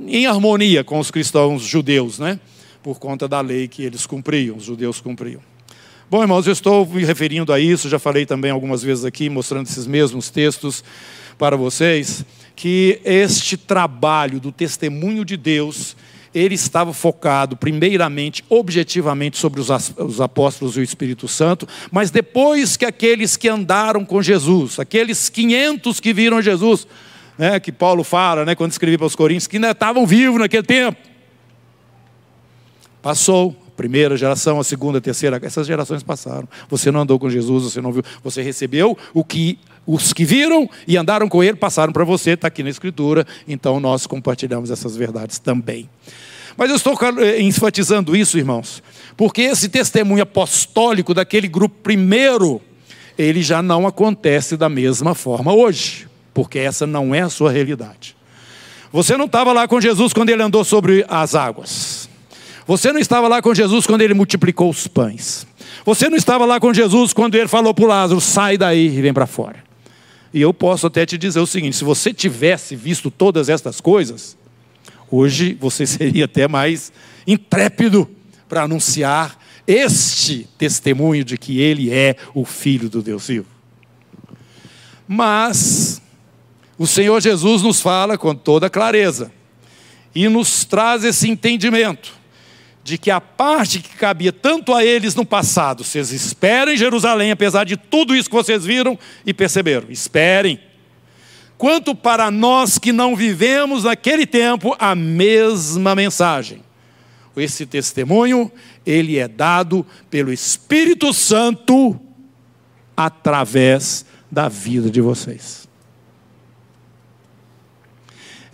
em 0.07 0.27
harmonia 0.27 0.83
com 0.85 0.99
os 0.99 1.11
cristãos 1.11 1.63
judeus, 1.63 2.19
né? 2.19 2.39
Por 2.83 2.99
conta 2.99 3.27
da 3.27 3.41
lei 3.41 3.69
que 3.69 3.83
eles 3.83 4.07
cumpriam, 4.07 4.57
os 4.57 4.65
judeus 4.65 5.01
cumpriam. 5.01 5.41
Bom, 6.11 6.21
irmãos, 6.21 6.47
eu 6.47 6.53
estou 6.53 6.87
me 6.87 7.05
referindo 7.05 7.53
a 7.53 7.59
isso, 7.59 7.89
já 7.89 7.99
falei 7.99 8.27
também 8.27 8.51
algumas 8.51 8.83
vezes 8.83 9.05
aqui, 9.05 9.31
mostrando 9.31 9.67
esses 9.67 9.87
mesmos 9.87 10.29
textos 10.29 10.85
para 11.39 11.57
vocês, 11.57 12.25
que 12.55 13.01
este 13.05 13.57
trabalho 13.57 14.39
do 14.39 14.53
testemunho 14.53 15.25
de 15.25 15.37
Deus, 15.37 15.97
ele 16.35 16.55
estava 16.55 16.93
focado, 16.93 17.57
primeiramente, 17.57 18.45
objetivamente, 18.49 19.39
sobre 19.39 19.61
os 19.61 20.21
apóstolos 20.21 20.77
e 20.77 20.81
o 20.81 20.83
Espírito 20.83 21.27
Santo, 21.27 21.67
mas 21.91 22.11
depois 22.11 22.77
que 22.77 22.85
aqueles 22.85 23.37
que 23.37 23.49
andaram 23.49 24.05
com 24.05 24.23
Jesus, 24.23 24.79
aqueles 24.79 25.29
500 25.29 26.01
que 26.01 26.13
viram 26.13 26.43
Jesus, 26.43 26.87
né, 27.39 27.59
que 27.61 27.73
Paulo 27.73 28.05
fala, 28.05 28.45
né, 28.45 28.55
quando 28.55 28.73
escrevia 28.73 28.99
para 28.99 29.07
os 29.07 29.17
Coríntios, 29.17 29.47
que 29.47 29.57
ainda 29.57 29.71
estavam 29.71 30.07
vivos 30.07 30.39
naquele 30.39 30.63
tempo. 30.63 30.99
Passou, 33.03 33.55
a 33.67 33.71
primeira 33.77 34.17
geração, 34.17 34.59
a 34.59 34.65
segunda, 34.65 34.99
a 34.99 35.01
terceira, 35.01 35.39
essas 35.43 35.67
gerações 35.67 36.03
passaram. 36.03 36.49
Você 36.69 36.91
não 36.91 37.01
andou 37.01 37.19
com 37.19 37.29
Jesus, 37.29 37.65
você 37.65 37.81
não 37.81 37.93
viu, 37.93 38.03
você 38.23 38.41
recebeu 38.41 38.97
o 39.13 39.25
que 39.25 39.59
os 39.87 40.15
que 40.15 40.25
viram 40.25 40.69
e 40.89 40.97
andaram 40.97 41.29
com 41.29 41.45
ele 41.45 41.59
passaram 41.59 41.93
para 41.93 42.05
você, 42.05 42.31
está 42.31 42.49
aqui 42.49 42.63
na 42.63 42.71
Escritura, 42.71 43.27
então 43.47 43.79
nós 43.79 44.07
compartilhamos 44.07 44.71
essas 44.71 44.97
verdades 44.97 45.39
também. 45.39 45.91
Mas 46.57 46.71
eu 46.71 46.77
estou 46.77 46.97
eh, 47.19 47.43
enfatizando 47.43 48.17
isso, 48.17 48.39
irmãos, 48.39 48.83
porque 49.17 49.43
esse 49.43 49.69
testemunho 49.69 50.23
apostólico 50.23 51.13
daquele 51.13 51.49
grupo 51.49 51.77
primeiro, 51.83 52.63
ele 53.19 53.43
já 53.43 53.61
não 53.61 53.87
acontece 53.87 54.57
da 54.57 54.69
mesma 54.71 55.15
forma 55.15 55.53
hoje 55.53 56.07
porque 56.35 56.59
essa 56.59 56.87
não 56.87 57.15
é 57.15 57.21
a 57.21 57.31
sua 57.31 57.51
realidade. 57.51 58.17
Você 58.93 59.17
não 59.17 59.25
estava 59.25 59.53
lá 59.53 59.67
com 59.67 59.81
Jesus 59.81 60.13
quando 60.13 60.31
ele 60.31 60.43
andou 60.43 60.65
sobre 60.65 61.05
as 61.09 61.35
águas. 61.35 62.09
Você 62.67 62.93
não 62.93 63.01
estava 63.01 63.29
lá 63.29 63.41
com 63.41 63.55
Jesus 63.55 63.87
quando 63.87 64.03
ele 64.03 64.15
multiplicou 64.15 64.69
os 64.71 64.87
pães. 64.87 65.47
Você 65.85 66.09
não 66.09 66.17
estava 66.17 66.45
lá 66.45 66.59
com 66.59 66.73
Jesus 66.73 67.13
quando 67.13 67.35
ele 67.35 67.49
falou 67.49 67.75
para 67.75 67.85
o 67.85 67.89
Lázaro: 67.89 68.21
sai 68.21 68.57
daí 68.57 68.87
e 68.87 69.03
vem 69.03 69.13
para 69.13 69.27
fora. 69.27 69.63
E 70.33 70.41
eu 70.41 70.53
posso 70.53 70.87
até 70.87 71.07
te 71.07 71.17
dizer 71.17 71.41
o 71.41 71.47
seguinte: 71.47 71.77
se 71.77 71.85
você 71.85 72.13
tivesse 72.13 72.75
visto 72.75 73.11
todas 73.11 73.49
estas 73.49 73.81
coisas, 73.81 74.37
hoje 75.11 75.57
você 75.61 75.85
seria 75.87 76.25
até 76.25 76.49
mais 76.49 76.93
intrépido 77.27 78.09
para 78.49 78.63
anunciar 78.63 79.39
este 79.67 80.49
testemunho 80.59 81.25
de 81.25 81.39
que 81.39 81.61
ele 81.61 81.93
é 81.93 82.17
o 82.35 82.45
Filho 82.45 82.89
do 82.89 83.03
Deus 83.03 83.29
vivo. 83.29 83.47
Mas 85.07 86.01
o 86.79 86.87
Senhor 86.87 87.21
Jesus 87.21 87.63
nos 87.63 87.81
fala 87.81 88.19
com 88.19 88.35
toda 88.35 88.71
clareza 88.71 89.31
e 90.15 90.29
nos 90.29 90.65
traz 90.65 91.05
esse 91.05 91.29
entendimento 91.29 92.13
de 92.83 92.99
que 92.99 93.11
a 93.11 93.21
parte 93.21 93.81
que 93.81 93.97
cabia 93.97 94.31
tanto 94.31 94.75
a 94.75 94.85
eles 94.85 95.15
no 95.15 95.25
passado, 95.25 95.83
vocês 95.83 96.13
esperem 96.13 96.75
em 96.75 96.77
Jerusalém, 96.77 97.31
apesar 97.31 97.65
de 97.65 97.79
tudo 97.79 98.15
isso 98.15 98.29
que 98.29 98.37
vocês 98.37 98.65
viram 98.65 98.99
e 99.25 99.33
perceberam, 99.33 99.87
esperem. 99.89 100.61
Quanto 101.57 101.95
para 101.95 102.31
nós 102.31 102.79
que 102.79 102.93
não 102.93 103.17
vivemos 103.17 103.85
naquele 103.85 104.27
tempo 104.27 104.77
a 104.79 104.95
mesma 104.95 105.95
mensagem. 105.95 106.63
Esse 107.35 107.65
testemunho, 107.65 108.53
ele 108.85 109.19
é 109.19 109.27
dado 109.27 109.85
pelo 110.11 110.33
Espírito 110.33 111.13
Santo 111.13 111.99
através 112.97 114.05
da 114.31 114.49
vida 114.49 114.91
de 114.91 115.01
vocês. 115.01 115.67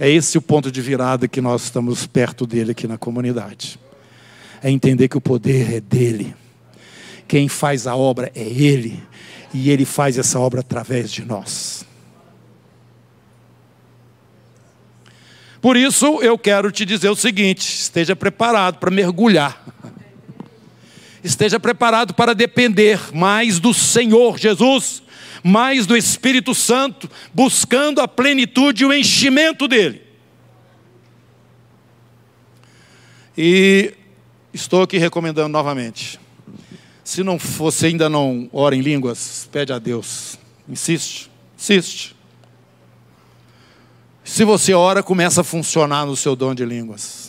É 0.03 0.09
esse 0.09 0.39
o 0.39 0.43
ponto 0.43 0.73
de 0.73 0.81
virada 0.81 1.29
que 1.29 1.43
nós 1.43 1.65
estamos 1.65 2.07
perto 2.07 2.47
dele 2.47 2.71
aqui 2.71 2.89
na 2.89 2.97
comunidade. 2.97 3.79
É 4.63 4.71
entender 4.71 5.09
que 5.09 5.19
o 5.19 5.21
poder 5.21 5.75
é 5.75 5.79
dele. 5.81 6.35
Quem 7.29 7.49
faz 7.49 7.87
a 7.87 7.95
obra 7.95 8.33
é 8.35 8.43
ele. 8.43 8.99
E 9.53 9.69
ele 9.69 9.85
faz 9.85 10.17
essa 10.17 10.41
obra 10.41 10.61
através 10.61 11.13
de 11.13 11.23
nós. 11.23 11.85
Por 15.61 15.77
isso, 15.77 16.23
eu 16.23 16.39
quero 16.39 16.73
te 16.73 16.87
dizer 16.87 17.11
o 17.11 17.15
seguinte: 17.15 17.61
esteja 17.61 18.17
preparado 18.17 18.79
para 18.79 18.91
mergulhar. 18.91 19.63
Esteja 21.23 21.61
preparado 21.61 22.15
para 22.15 22.35
depender 22.35 22.99
mais 23.15 23.59
do 23.59 23.75
Senhor 23.75 24.39
Jesus 24.39 25.03
mais 25.43 25.87
do 25.87 25.97
Espírito 25.97 26.55
Santo, 26.55 27.11
buscando 27.33 28.01
a 28.01 28.09
plenitude 28.09 28.83
e 28.83 28.87
o 28.87 28.93
enchimento 28.93 29.67
dele. 29.67 30.03
E 33.37 33.95
estou 34.53 34.83
aqui 34.83 34.99
recomendando 34.99 35.49
novamente. 35.49 36.21
Se 37.03 37.23
não 37.23 37.39
você 37.39 37.87
ainda 37.87 38.09
não 38.09 38.49
ora 38.53 38.77
em 38.77 38.81
línguas, 38.81 39.49
pede 39.51 39.73
a 39.73 39.79
Deus. 39.79 40.39
Insiste, 40.69 41.31
insiste. 41.59 42.15
Se 44.23 44.45
você 44.45 44.75
ora, 44.75 45.03
começa 45.03 45.41
a 45.41 45.45
funcionar 45.45 46.07
no 46.07 46.17
seu 46.17 46.37
dom 46.37 46.55
de 46.55 46.65
línguas. 46.65 47.20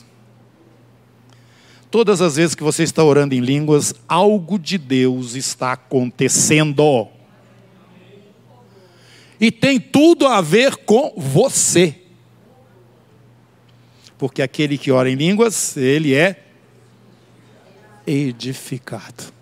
Todas 1.92 2.22
as 2.22 2.38
vezes 2.38 2.56
que 2.56 2.64
você 2.64 2.84
está 2.84 3.04
orando 3.04 3.36
em 3.36 3.42
línguas, 3.42 3.94
algo 4.08 4.58
de 4.58 4.78
Deus 4.78 5.36
está 5.36 5.74
acontecendo 5.74 7.10
e 9.42 9.52
tem 9.52 9.80
tudo 9.80 10.28
a 10.28 10.40
ver 10.40 10.78
com 10.78 11.14
você. 11.18 11.96
porque 14.20 14.44
aquele 14.44 14.78
que 14.78 14.92
ora 14.92 15.10
em 15.10 15.16
línguas, 15.16 15.76
ele 15.76 16.14
é 16.14 16.44
edificado. 18.06 19.34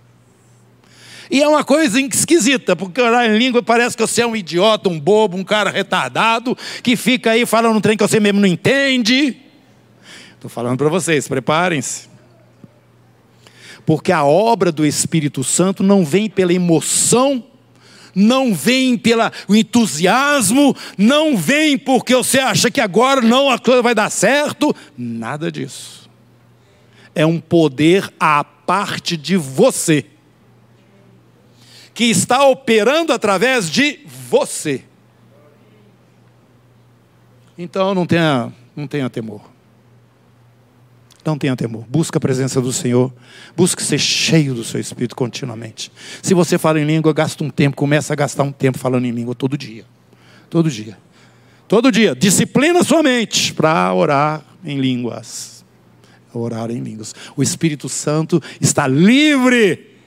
E 1.29 1.43
é 1.43 1.47
uma 1.49 1.65
coisa 1.65 1.99
esquisita, 1.99 2.77
porque 2.77 3.01
orar 3.01 3.25
em 3.29 3.37
língua 3.37 3.61
parece 3.61 3.97
que 3.97 4.01
você 4.01 4.21
é 4.21 4.25
um 4.25 4.37
idiota, 4.37 4.87
um 4.87 4.97
bobo, 4.97 5.35
um 5.35 5.43
cara 5.43 5.69
retardado, 5.69 6.57
que 6.81 6.95
fica 6.95 7.31
aí 7.31 7.45
falando 7.45 7.75
um 7.75 7.81
trem 7.81 7.97
que 7.97 8.07
você 8.07 8.21
mesmo 8.21 8.39
não 8.39 8.47
entende. 8.47 9.35
Estou 10.35 10.49
falando 10.49 10.77
para 10.77 10.87
vocês, 10.87 11.27
preparem-se. 11.27 12.07
Porque 13.89 14.11
a 14.11 14.23
obra 14.23 14.71
do 14.71 14.85
Espírito 14.85 15.43
Santo 15.43 15.81
não 15.81 16.05
vem 16.05 16.29
pela 16.29 16.53
emoção, 16.53 17.43
não 18.13 18.53
vem 18.53 18.95
pelo 18.95 19.23
entusiasmo, 19.49 20.75
não 20.95 21.35
vem 21.35 21.75
porque 21.75 22.13
você 22.13 22.37
acha 22.37 22.69
que 22.69 22.79
agora 22.79 23.19
não 23.19 23.49
a 23.49 23.57
coisa 23.57 23.81
vai 23.81 23.95
dar 23.95 24.11
certo. 24.11 24.75
Nada 24.95 25.51
disso. 25.51 26.07
É 27.15 27.25
um 27.25 27.39
poder 27.39 28.13
à 28.19 28.43
parte 28.43 29.17
de 29.17 29.35
você 29.35 30.05
que 31.91 32.03
está 32.03 32.47
operando 32.47 33.11
através 33.11 33.71
de 33.71 34.01
você. 34.29 34.83
Então 37.57 37.95
não 37.95 38.05
tenha, 38.05 38.53
não 38.75 38.85
tenha 38.85 39.09
temor. 39.09 39.41
Não 41.29 41.37
tenha 41.37 41.55
temor. 41.55 41.85
Busque 41.87 42.17
a 42.17 42.19
presença 42.19 42.59
do 42.59 42.73
Senhor. 42.73 43.13
Busque 43.55 43.83
ser 43.83 43.99
cheio 43.99 44.55
do 44.55 44.63
seu 44.63 44.79
Espírito 44.79 45.15
continuamente. 45.15 45.91
Se 46.23 46.33
você 46.33 46.57
fala 46.57 46.79
em 46.79 46.85
língua, 46.85 47.13
gasta 47.13 47.43
um 47.43 47.51
tempo, 47.51 47.77
começa 47.77 48.13
a 48.13 48.15
gastar 48.15 48.41
um 48.41 48.51
tempo 48.51 48.79
falando 48.79 49.05
em 49.05 49.11
língua 49.11 49.35
todo 49.35 49.55
dia. 49.55 49.85
Todo 50.49 50.71
dia. 50.71 50.97
Todo 51.67 51.91
dia. 51.91 52.15
Disciplina 52.15 52.83
sua 52.83 53.03
mente 53.03 53.53
para 53.53 53.93
orar 53.93 54.43
em 54.65 54.81
línguas. 54.81 55.63
Orar 56.33 56.71
em 56.71 56.81
línguas. 56.81 57.13
O 57.35 57.43
Espírito 57.43 57.87
Santo 57.87 58.41
está 58.59 58.87
livre 58.87 59.97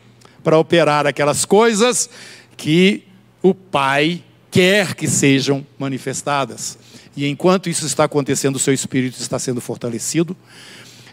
para 0.42 0.58
operar 0.58 1.06
aquelas 1.06 1.44
coisas 1.44 2.10
que 2.56 3.04
o 3.40 3.54
Pai 3.54 4.24
quer 4.50 4.96
que 4.96 5.06
sejam 5.06 5.64
manifestadas. 5.78 6.76
E 7.16 7.28
enquanto 7.28 7.68
isso 7.68 7.86
está 7.86 8.04
acontecendo, 8.04 8.56
o 8.56 8.58
seu 8.58 8.72
espírito 8.72 9.20
está 9.20 9.38
sendo 9.38 9.60
fortalecido 9.60 10.36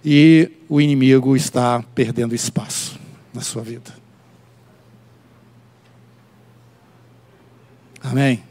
e 0.03 0.51
o 0.67 0.79
inimigo 0.79 1.35
está 1.35 1.83
perdendo 1.93 2.33
espaço 2.33 2.99
na 3.33 3.41
sua 3.41 3.62
vida. 3.62 3.93
Amém? 8.01 8.43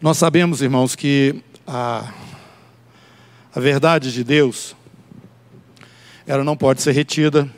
Nós 0.00 0.16
sabemos, 0.16 0.62
irmãos, 0.62 0.94
que 0.94 1.42
a, 1.66 2.12
a 3.54 3.60
verdade 3.60 4.12
de 4.12 4.22
Deus 4.22 4.76
ela 6.26 6.44
não 6.44 6.56
pode 6.56 6.82
ser 6.82 6.92
retida, 6.92 7.50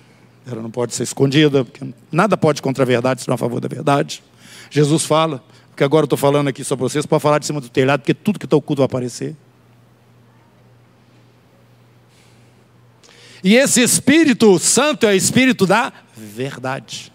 ela 0.46 0.62
não 0.62 0.70
pode 0.70 0.94
ser 0.94 1.02
escondida, 1.02 1.64
porque 1.64 1.92
nada 2.10 2.36
pode 2.36 2.62
contra 2.62 2.84
a 2.84 2.86
verdade, 2.86 3.22
senão 3.22 3.34
a 3.34 3.38
favor 3.38 3.60
da 3.60 3.68
verdade. 3.68 4.22
Jesus 4.70 5.04
fala, 5.04 5.44
que 5.80 5.84
agora 5.84 6.02
eu 6.02 6.04
estou 6.04 6.18
falando 6.18 6.48
aqui 6.48 6.62
sobre 6.62 6.82
vocês, 6.82 7.06
para 7.06 7.18
falar 7.18 7.38
de 7.38 7.46
cima 7.46 7.58
do 7.58 7.70
telhado, 7.70 8.00
porque 8.00 8.12
tudo 8.12 8.38
que 8.38 8.44
está 8.44 8.54
oculto 8.54 8.80
vai 8.80 8.84
aparecer. 8.84 9.34
E 13.42 13.56
esse 13.56 13.80
Espírito 13.80 14.58
Santo 14.58 15.06
é 15.06 15.12
o 15.12 15.16
Espírito 15.16 15.64
da 15.64 15.90
verdade. 16.14 17.10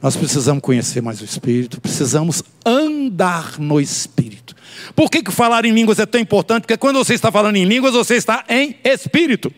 Nós 0.00 0.16
precisamos 0.16 0.62
conhecer 0.62 1.02
mais 1.02 1.20
o 1.20 1.26
Espírito, 1.26 1.78
precisamos 1.78 2.42
andar 2.64 3.58
no 3.58 3.78
Espírito. 3.78 4.56
Por 4.96 5.10
que, 5.10 5.22
que 5.22 5.30
falar 5.30 5.66
em 5.66 5.72
línguas 5.72 5.98
é 5.98 6.06
tão 6.06 6.18
importante? 6.18 6.62
Porque 6.62 6.78
quando 6.78 6.96
você 6.96 7.12
está 7.12 7.30
falando 7.30 7.56
em 7.56 7.66
línguas, 7.66 7.92
você 7.92 8.14
está 8.14 8.46
em 8.48 8.78
Espírito. 8.82 9.52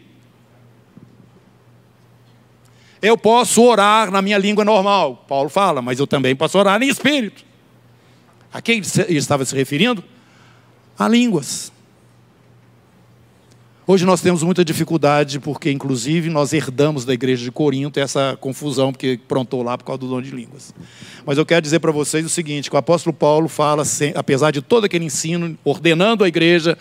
Eu 3.03 3.19
posso 3.19 3.61
orar 3.65 4.13
na 4.13 4.23
minha 4.23 4.39
língua 4.39 4.65
normal, 4.65 5.25
Paulo 5.29 5.49
fala, 5.49 5.83
mas 5.83 5.99
eu 5.99 6.07
também 6.07 6.37
posso 6.37 6.57
orar 6.57 6.81
em 6.81 6.89
Espírito. 6.89 7.45
A 8.53 8.63
quem 8.63 8.81
ele 9.09 9.19
estava 9.19 9.45
se 9.45 9.57
referindo? 9.57 10.05
A 10.97 11.09
línguas. 11.09 11.73
Hoje 13.85 14.05
nós 14.05 14.21
temos 14.21 14.45
muita 14.45 14.65
dificuldade, 14.65 15.41
porque 15.41 15.69
inclusive 15.69 16.31
nós 16.31 16.53
herdamos 16.53 17.05
da 17.05 17.13
igreja 17.13 17.43
de 17.43 17.51
Corinto 17.51 17.99
essa 17.99 18.39
confusão, 18.41 18.93
porque 18.93 19.19
prontou 19.27 19.65
lá 19.65 19.77
por 19.77 19.85
causa 19.85 19.99
do 19.99 20.09
dom 20.09 20.23
de 20.23 20.31
línguas. 20.31 20.73
Mas 21.27 21.37
eu 21.37 21.45
quero 21.45 21.61
dizer 21.61 21.81
para 21.81 21.91
vocês 21.91 22.25
o 22.25 22.29
seguinte: 22.29 22.71
que 22.71 22.77
o 22.77 22.79
apóstolo 22.79 23.13
Paulo 23.13 23.49
fala, 23.49 23.83
apesar 24.15 24.53
de 24.53 24.63
todo 24.63 24.85
aquele 24.85 25.05
ensino, 25.05 25.59
ordenando 25.65 26.23
a 26.23 26.29
igreja 26.29 26.79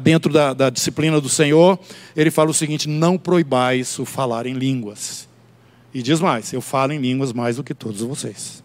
dentro 0.00 0.32
da, 0.32 0.54
da 0.54 0.70
disciplina 0.70 1.20
do 1.20 1.28
Senhor, 1.28 1.78
ele 2.16 2.30
fala 2.30 2.48
o 2.48 2.54
seguinte: 2.54 2.88
não 2.88 3.18
proibais 3.18 3.98
o 3.98 4.06
falar 4.06 4.46
em 4.46 4.54
línguas. 4.54 5.27
E 5.92 6.02
diz 6.02 6.20
mais: 6.20 6.52
eu 6.52 6.60
falo 6.60 6.92
em 6.92 6.98
línguas 6.98 7.32
mais 7.32 7.56
do 7.56 7.64
que 7.64 7.74
todos 7.74 8.00
vocês. 8.00 8.62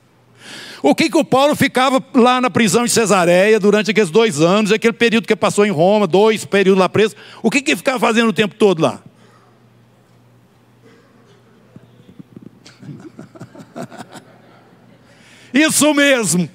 O 0.82 0.94
que, 0.94 1.10
que 1.10 1.18
o 1.18 1.24
Paulo 1.24 1.56
ficava 1.56 2.04
lá 2.14 2.42
na 2.42 2.50
prisão 2.50 2.84
de 2.84 2.92
Cesareia 2.92 3.58
durante 3.60 3.92
aqueles 3.92 4.12
dois 4.12 4.42
anos, 4.42 4.72
aquele 4.72 4.92
período 4.92 5.26
que 5.26 5.36
passou 5.36 5.66
em 5.66 5.72
Roma, 5.72 6.06
dois 6.06 6.44
períodos 6.44 6.80
lá 6.80 6.90
preso, 6.90 7.16
o 7.42 7.50
que, 7.50 7.62
que 7.62 7.72
ele 7.72 7.78
ficava 7.78 7.98
fazendo 8.00 8.28
o 8.28 8.34
tempo 8.34 8.56
todo 8.56 8.82
lá? 8.82 9.02
Isso 15.54 15.94
mesmo. 15.94 16.50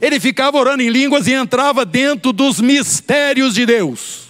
Ele 0.00 0.18
ficava 0.20 0.56
orando 0.56 0.82
em 0.82 0.88
línguas 0.88 1.26
e 1.26 1.34
entrava 1.34 1.84
dentro 1.84 2.32
dos 2.32 2.60
mistérios 2.60 3.52
de 3.52 3.66
Deus. 3.66 4.27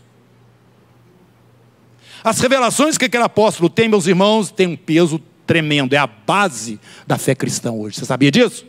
As 2.22 2.40
revelações 2.40 2.98
que 2.98 3.04
aquele 3.04 3.24
apóstolo 3.24 3.68
tem, 3.68 3.88
meus 3.88 4.06
irmãos, 4.06 4.50
tem 4.50 4.66
um 4.66 4.76
peso 4.76 5.20
tremendo, 5.46 5.94
é 5.94 5.96
a 5.96 6.06
base 6.06 6.78
da 7.06 7.16
fé 7.16 7.34
cristã 7.34 7.72
hoje. 7.72 7.96
Você 7.96 8.04
sabia 8.04 8.30
disso? 8.30 8.66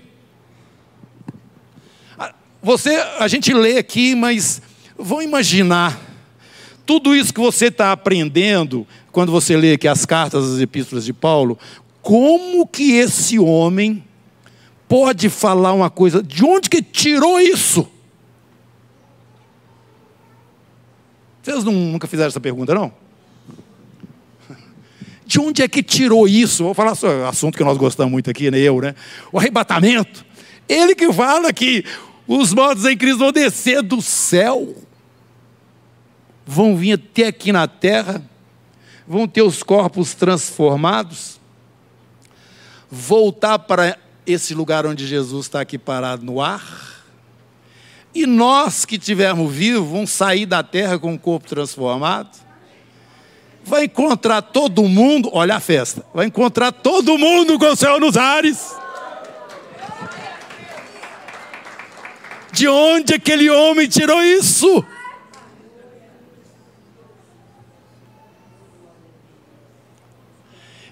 Você, 2.62 2.95
a 3.19 3.27
gente 3.27 3.53
lê 3.53 3.77
aqui, 3.77 4.15
mas 4.15 4.62
vão 4.97 5.21
imaginar 5.21 5.99
tudo 6.85 7.15
isso 7.15 7.33
que 7.33 7.39
você 7.39 7.67
está 7.67 7.91
aprendendo 7.91 8.85
quando 9.12 9.31
você 9.31 9.55
lê 9.55 9.73
aqui 9.73 9.88
as 9.88 10.05
cartas, 10.05 10.53
as 10.53 10.59
epístolas 10.59 11.05
de 11.05 11.13
Paulo, 11.13 11.57
como 12.01 12.65
que 12.67 12.93
esse 12.93 13.38
homem 13.39 14.03
pode 14.88 15.29
falar 15.29 15.73
uma 15.73 15.89
coisa? 15.89 16.23
De 16.23 16.43
onde 16.43 16.69
que 16.69 16.81
tirou 16.81 17.39
isso? 17.39 17.88
Vocês 21.41 21.63
nunca 21.63 22.07
fizeram 22.07 22.27
essa 22.27 22.39
pergunta, 22.39 22.73
não? 22.73 22.91
De 25.29 25.39
onde 25.39 25.61
é 25.61 25.67
que 25.67 25.83
tirou 25.83 26.27
isso? 26.27 26.63
Vou 26.63 26.73
falar 26.73 26.95
sobre 26.95 27.23
assunto 27.23 27.55
que 27.55 27.63
nós 27.63 27.77
gostamos 27.77 28.11
muito 28.11 28.31
aqui, 28.31 28.49
né? 28.49 28.57
Eu, 28.57 28.81
né? 28.81 28.95
O 29.31 29.37
arrebatamento. 29.37 30.25
Ele 30.67 30.95
que 30.95 31.13
fala 31.13 31.53
que 31.53 31.85
os 32.27 32.51
mortos 32.51 32.83
em 32.83 32.97
Cristo 32.97 33.19
vão 33.19 33.31
descer 33.31 33.83
do 33.83 34.01
céu, 34.01 34.75
vão 36.47 36.75
vir 36.75 36.93
até 36.93 37.27
aqui 37.27 37.51
na 37.51 37.67
terra, 37.67 38.23
vão 39.07 39.27
ter 39.27 39.43
os 39.43 39.61
corpos 39.61 40.15
transformados, 40.15 41.39
voltar 42.89 43.59
para 43.59 43.99
esse 44.25 44.55
lugar 44.55 44.83
onde 44.87 45.05
Jesus 45.05 45.45
está 45.45 45.61
aqui 45.61 45.77
parado 45.77 46.25
no 46.25 46.41
ar, 46.41 47.03
e 48.15 48.25
nós 48.25 48.83
que 48.83 48.95
estivermos 48.95 49.53
vivos 49.53 49.87
vamos 49.87 50.09
sair 50.09 50.47
da 50.47 50.63
terra 50.63 50.97
com 50.97 51.13
o 51.13 51.19
corpo 51.19 51.47
transformado 51.47 52.48
vai 53.65 53.86
encontrar 53.86 54.41
todo 54.41 54.84
mundo, 54.84 55.30
olha 55.32 55.56
a 55.56 55.60
festa, 55.60 56.04
vai 56.13 56.26
encontrar 56.26 56.72
todo 56.72 57.17
mundo 57.17 57.58
com 57.60 57.65
o 57.65 57.76
céu 57.76 58.00
nos 58.00 58.17
ares. 58.17 58.76
De 62.52 62.67
onde 62.67 63.13
aquele 63.13 63.50
homem 63.50 63.88
tirou 63.88 64.22
isso? 64.24 64.84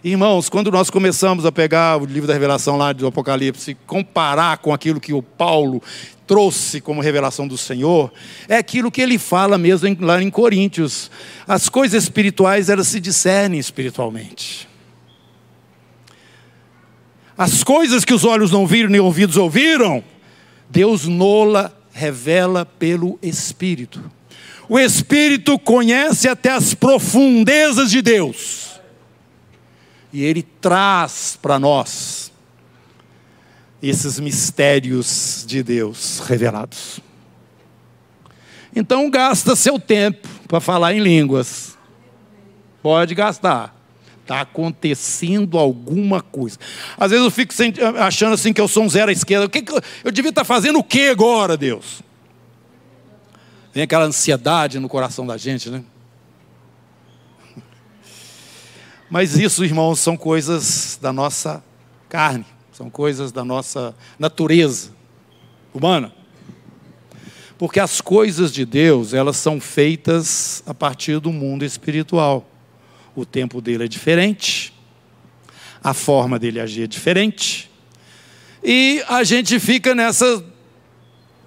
Irmãos, 0.07 0.47
quando 0.47 0.71
nós 0.71 0.89
começamos 0.89 1.45
a 1.45 1.51
pegar 1.51 2.01
o 2.01 2.05
livro 2.05 2.27
da 2.27 2.33
revelação 2.33 2.77
lá 2.77 2.93
do 2.93 3.05
Apocalipse, 3.05 3.75
comparar 3.85 4.57
com 4.59 4.73
aquilo 4.73 5.01
que 5.01 5.11
o 5.11 5.21
Paulo 5.21 5.83
trouxe 6.25 6.79
como 6.79 7.01
revelação 7.01 7.45
do 7.45 7.57
Senhor, 7.57 8.09
é 8.47 8.55
aquilo 8.55 8.89
que 8.89 9.01
ele 9.01 9.17
fala 9.17 9.57
mesmo 9.57 9.97
lá 9.99 10.23
em 10.23 10.29
Coríntios. 10.29 11.11
As 11.45 11.67
coisas 11.67 12.03
espirituais, 12.03 12.69
elas 12.69 12.87
se 12.87 13.01
discernem 13.01 13.59
espiritualmente. 13.59 14.65
As 17.37 17.61
coisas 17.61 18.05
que 18.05 18.13
os 18.13 18.23
olhos 18.23 18.49
não 18.49 18.65
viram 18.65 18.89
nem 18.89 19.01
ouvidos 19.01 19.35
ouviram, 19.35 20.01
Deus 20.69 21.05
nola 21.05 21.77
revela 21.91 22.65
pelo 22.65 23.19
Espírito. 23.21 24.01
O 24.69 24.79
Espírito 24.79 25.59
conhece 25.59 26.29
até 26.29 26.53
as 26.53 26.73
profundezas 26.73 27.91
de 27.91 28.01
Deus. 28.01 28.66
E 30.11 30.23
ele 30.23 30.41
traz 30.41 31.37
para 31.41 31.59
nós 31.59 32.31
esses 33.81 34.19
mistérios 34.19 35.43
de 35.47 35.61
Deus 35.61 36.19
revelados. 36.19 36.99
Então 38.75 39.09
gasta 39.09 39.55
seu 39.55 39.79
tempo 39.79 40.27
para 40.47 40.59
falar 40.59 40.93
em 40.93 40.99
línguas. 40.99 41.77
Pode 42.81 43.15
gastar. 43.15 43.75
Está 44.21 44.41
acontecendo 44.41 45.57
alguma 45.57 46.21
coisa. 46.21 46.59
Às 46.97 47.11
vezes 47.11 47.23
eu 47.25 47.31
fico 47.31 47.53
achando 47.97 48.33
assim 48.33 48.51
que 48.51 48.59
eu 48.59 48.67
sou 48.67 48.83
um 48.83 48.89
zero 48.89 49.09
à 49.09 49.13
esquerda. 49.13 49.45
O 49.45 49.49
que, 49.49 49.59
eu, 49.59 49.81
eu 50.03 50.11
devia 50.11 50.29
estar 50.29 50.43
fazendo 50.43 50.79
o 50.79 50.83
que 50.83 51.07
agora, 51.07 51.55
Deus? 51.55 52.01
Vem 53.73 53.83
aquela 53.83 54.05
ansiedade 54.05 54.79
no 54.79 54.89
coração 54.89 55.25
da 55.25 55.37
gente, 55.37 55.69
né? 55.69 55.83
Mas 59.09 59.37
isso, 59.37 59.63
irmãos, 59.63 59.99
são 59.99 60.17
coisas 60.17 60.99
da 61.01 61.13
nossa 61.13 61.63
carne, 62.09 62.45
são 62.71 62.89
coisas 62.89 63.31
da 63.31 63.43
nossa 63.43 63.95
natureza 64.19 64.91
humana. 65.73 66.13
Porque 67.57 67.79
as 67.79 68.01
coisas 68.01 68.51
de 68.51 68.65
Deus, 68.65 69.13
elas 69.13 69.37
são 69.37 69.59
feitas 69.59 70.61
a 70.65 70.73
partir 70.73 71.19
do 71.19 71.31
mundo 71.31 71.63
espiritual. 71.65 72.47
O 73.15 73.25
tempo 73.25 73.61
dele 73.61 73.85
é 73.85 73.87
diferente, 73.87 74.73
a 75.83 75.93
forma 75.93 76.37
dele 76.37 76.59
agir 76.59 76.83
é 76.83 76.87
diferente, 76.87 77.71
e 78.63 79.03
a 79.07 79.23
gente 79.23 79.59
fica 79.59 79.95
nessa 79.95 80.43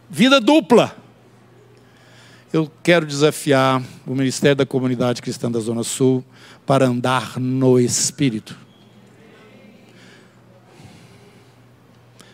vida 0.09 0.41
dupla. 0.41 0.97
Eu 2.53 2.69
quero 2.83 3.07
desafiar 3.07 3.81
o 4.05 4.13
Ministério 4.13 4.57
da 4.57 4.67
Comunidade 4.67 5.23
Cristã 5.23 5.49
da 5.49 5.61
Zona 5.61 5.85
Sul 5.85 6.25
para 6.67 6.85
andar 6.85 7.39
no 7.39 7.79
Espírito. 7.79 8.59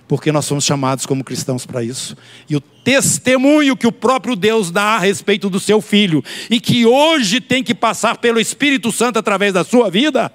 Porque 0.08 0.32
nós 0.32 0.46
somos 0.46 0.64
chamados 0.64 1.04
como 1.04 1.22
cristãos 1.22 1.66
para 1.66 1.84
isso. 1.84 2.16
E 2.48 2.56
o 2.56 2.60
testemunho 2.60 3.76
que 3.76 3.86
o 3.86 3.92
próprio 3.92 4.34
Deus 4.34 4.70
dá 4.70 4.94
a 4.96 4.98
respeito 4.98 5.50
do 5.50 5.60
seu 5.60 5.82
filho, 5.82 6.24
e 6.48 6.60
que 6.60 6.86
hoje 6.86 7.38
tem 7.38 7.62
que 7.62 7.74
passar 7.74 8.16
pelo 8.16 8.40
Espírito 8.40 8.90
Santo 8.90 9.18
através 9.18 9.52
da 9.52 9.64
sua 9.64 9.90
vida, 9.90 10.32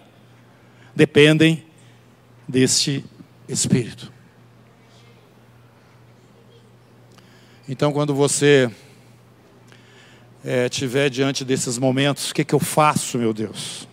dependem 0.95 1.63
deste 2.47 3.03
Espírito. 3.47 4.11
Então, 7.67 7.93
quando 7.93 8.13
você 8.13 8.69
é, 10.43 10.67
tiver 10.69 11.09
diante 11.09 11.45
desses 11.45 11.77
momentos, 11.77 12.31
o 12.31 12.33
que, 12.33 12.43
que 12.43 12.53
eu 12.53 12.59
faço, 12.59 13.17
meu 13.17 13.33
Deus? 13.33 13.87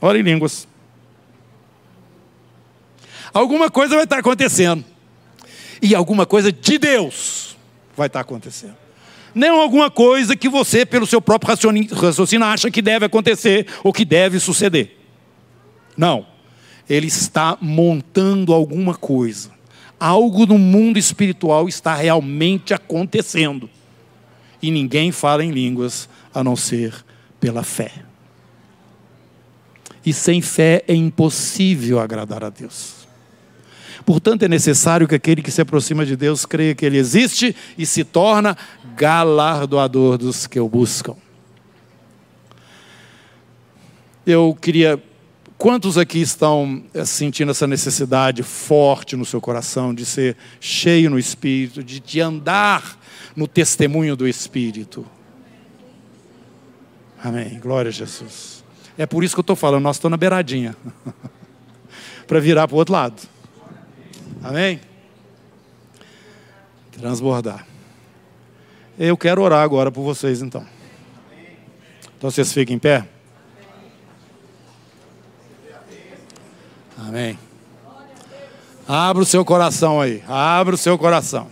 Ora 0.00 0.18
em 0.18 0.22
línguas. 0.22 0.68
Alguma 3.32 3.70
coisa 3.70 3.94
vai 3.94 4.04
estar 4.04 4.18
acontecendo. 4.18 4.84
E 5.80 5.94
alguma 5.94 6.26
coisa 6.26 6.52
de 6.52 6.78
Deus 6.78 7.56
vai 7.96 8.06
estar 8.06 8.20
acontecendo. 8.20 8.76
Não 9.34 9.60
alguma 9.60 9.90
coisa 9.90 10.34
que 10.34 10.48
você, 10.48 10.86
pelo 10.86 11.06
seu 11.06 11.20
próprio 11.20 11.54
raciocínio, 11.92 12.46
acha 12.46 12.70
que 12.70 12.80
deve 12.80 13.04
acontecer 13.04 13.66
ou 13.84 13.92
que 13.92 14.04
deve 14.04 14.40
suceder. 14.40 14.98
Não. 15.96 16.26
Ele 16.88 17.06
está 17.06 17.58
montando 17.60 18.54
alguma 18.54 18.94
coisa. 18.94 19.50
Algo 19.98 20.46
no 20.46 20.56
mundo 20.56 20.98
espiritual 20.98 21.68
está 21.68 21.94
realmente 21.94 22.72
acontecendo 22.72 23.68
e 24.66 24.70
ninguém 24.72 25.12
fala 25.12 25.44
em 25.44 25.52
línguas 25.52 26.08
a 26.34 26.42
não 26.42 26.56
ser 26.56 26.92
pela 27.38 27.62
fé. 27.62 27.92
E 30.04 30.12
sem 30.12 30.42
fé 30.42 30.82
é 30.88 30.94
impossível 30.94 32.00
agradar 32.00 32.42
a 32.42 32.50
Deus. 32.50 33.06
Portanto, 34.04 34.42
é 34.42 34.48
necessário 34.48 35.06
que 35.06 35.14
aquele 35.14 35.42
que 35.42 35.52
se 35.52 35.60
aproxima 35.60 36.04
de 36.04 36.16
Deus 36.16 36.44
creia 36.44 36.74
que 36.74 36.84
Ele 36.84 36.96
existe 36.96 37.54
e 37.78 37.86
se 37.86 38.02
torna 38.02 38.56
galardoador 38.96 40.18
dos 40.18 40.48
que 40.48 40.58
o 40.58 40.68
buscam. 40.68 41.14
Eu 44.26 44.56
queria. 44.60 45.00
Quantos 45.66 45.98
aqui 45.98 46.20
estão 46.20 46.80
eh, 46.94 47.04
sentindo 47.04 47.50
essa 47.50 47.66
necessidade 47.66 48.44
forte 48.44 49.16
no 49.16 49.24
seu 49.24 49.40
coração 49.40 49.92
de 49.92 50.06
ser 50.06 50.36
cheio 50.60 51.10
no 51.10 51.18
espírito, 51.18 51.82
de, 51.82 51.98
de 51.98 52.20
andar 52.20 52.96
no 53.34 53.48
testemunho 53.48 54.14
do 54.14 54.28
Espírito. 54.28 55.04
Amém. 57.20 57.58
Glória 57.58 57.88
a 57.88 57.92
Jesus. 57.92 58.62
É 58.96 59.06
por 59.06 59.24
isso 59.24 59.34
que 59.34 59.40
eu 59.40 59.42
estou 59.42 59.56
falando, 59.56 59.82
nós 59.82 59.96
estamos 59.96 60.12
na 60.12 60.16
beiradinha. 60.16 60.76
Para 62.28 62.38
virar 62.38 62.68
para 62.68 62.74
o 62.76 62.78
outro 62.78 62.94
lado. 62.94 63.20
Amém? 64.44 64.80
Transbordar. 66.92 67.66
Eu 68.96 69.16
quero 69.16 69.42
orar 69.42 69.64
agora 69.64 69.90
por 69.90 70.04
vocês 70.04 70.42
então. 70.42 70.64
Então 72.16 72.30
vocês 72.30 72.52
fiquem 72.52 72.76
em 72.76 72.78
pé. 72.78 73.15
Amém. 76.98 77.38
Abra 78.88 79.22
o 79.22 79.26
seu 79.26 79.44
coração 79.44 80.00
aí. 80.00 80.22
Abra 80.28 80.74
o 80.74 80.78
seu 80.78 80.96
coração. 80.96 81.48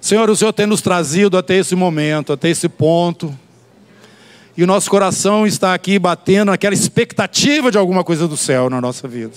Senhor, 0.00 0.30
o 0.30 0.36
Senhor 0.36 0.52
tem 0.52 0.66
nos 0.66 0.80
trazido 0.80 1.36
até 1.36 1.56
esse 1.56 1.74
momento, 1.74 2.32
até 2.32 2.48
esse 2.48 2.68
ponto. 2.68 3.36
E 4.56 4.64
o 4.64 4.66
nosso 4.66 4.90
coração 4.90 5.46
está 5.46 5.74
aqui 5.74 5.98
batendo 5.98 6.50
naquela 6.50 6.74
expectativa 6.74 7.70
de 7.70 7.78
alguma 7.78 8.02
coisa 8.02 8.26
do 8.26 8.36
céu 8.36 8.70
na 8.70 8.80
nossa 8.80 9.06
vida. 9.06 9.34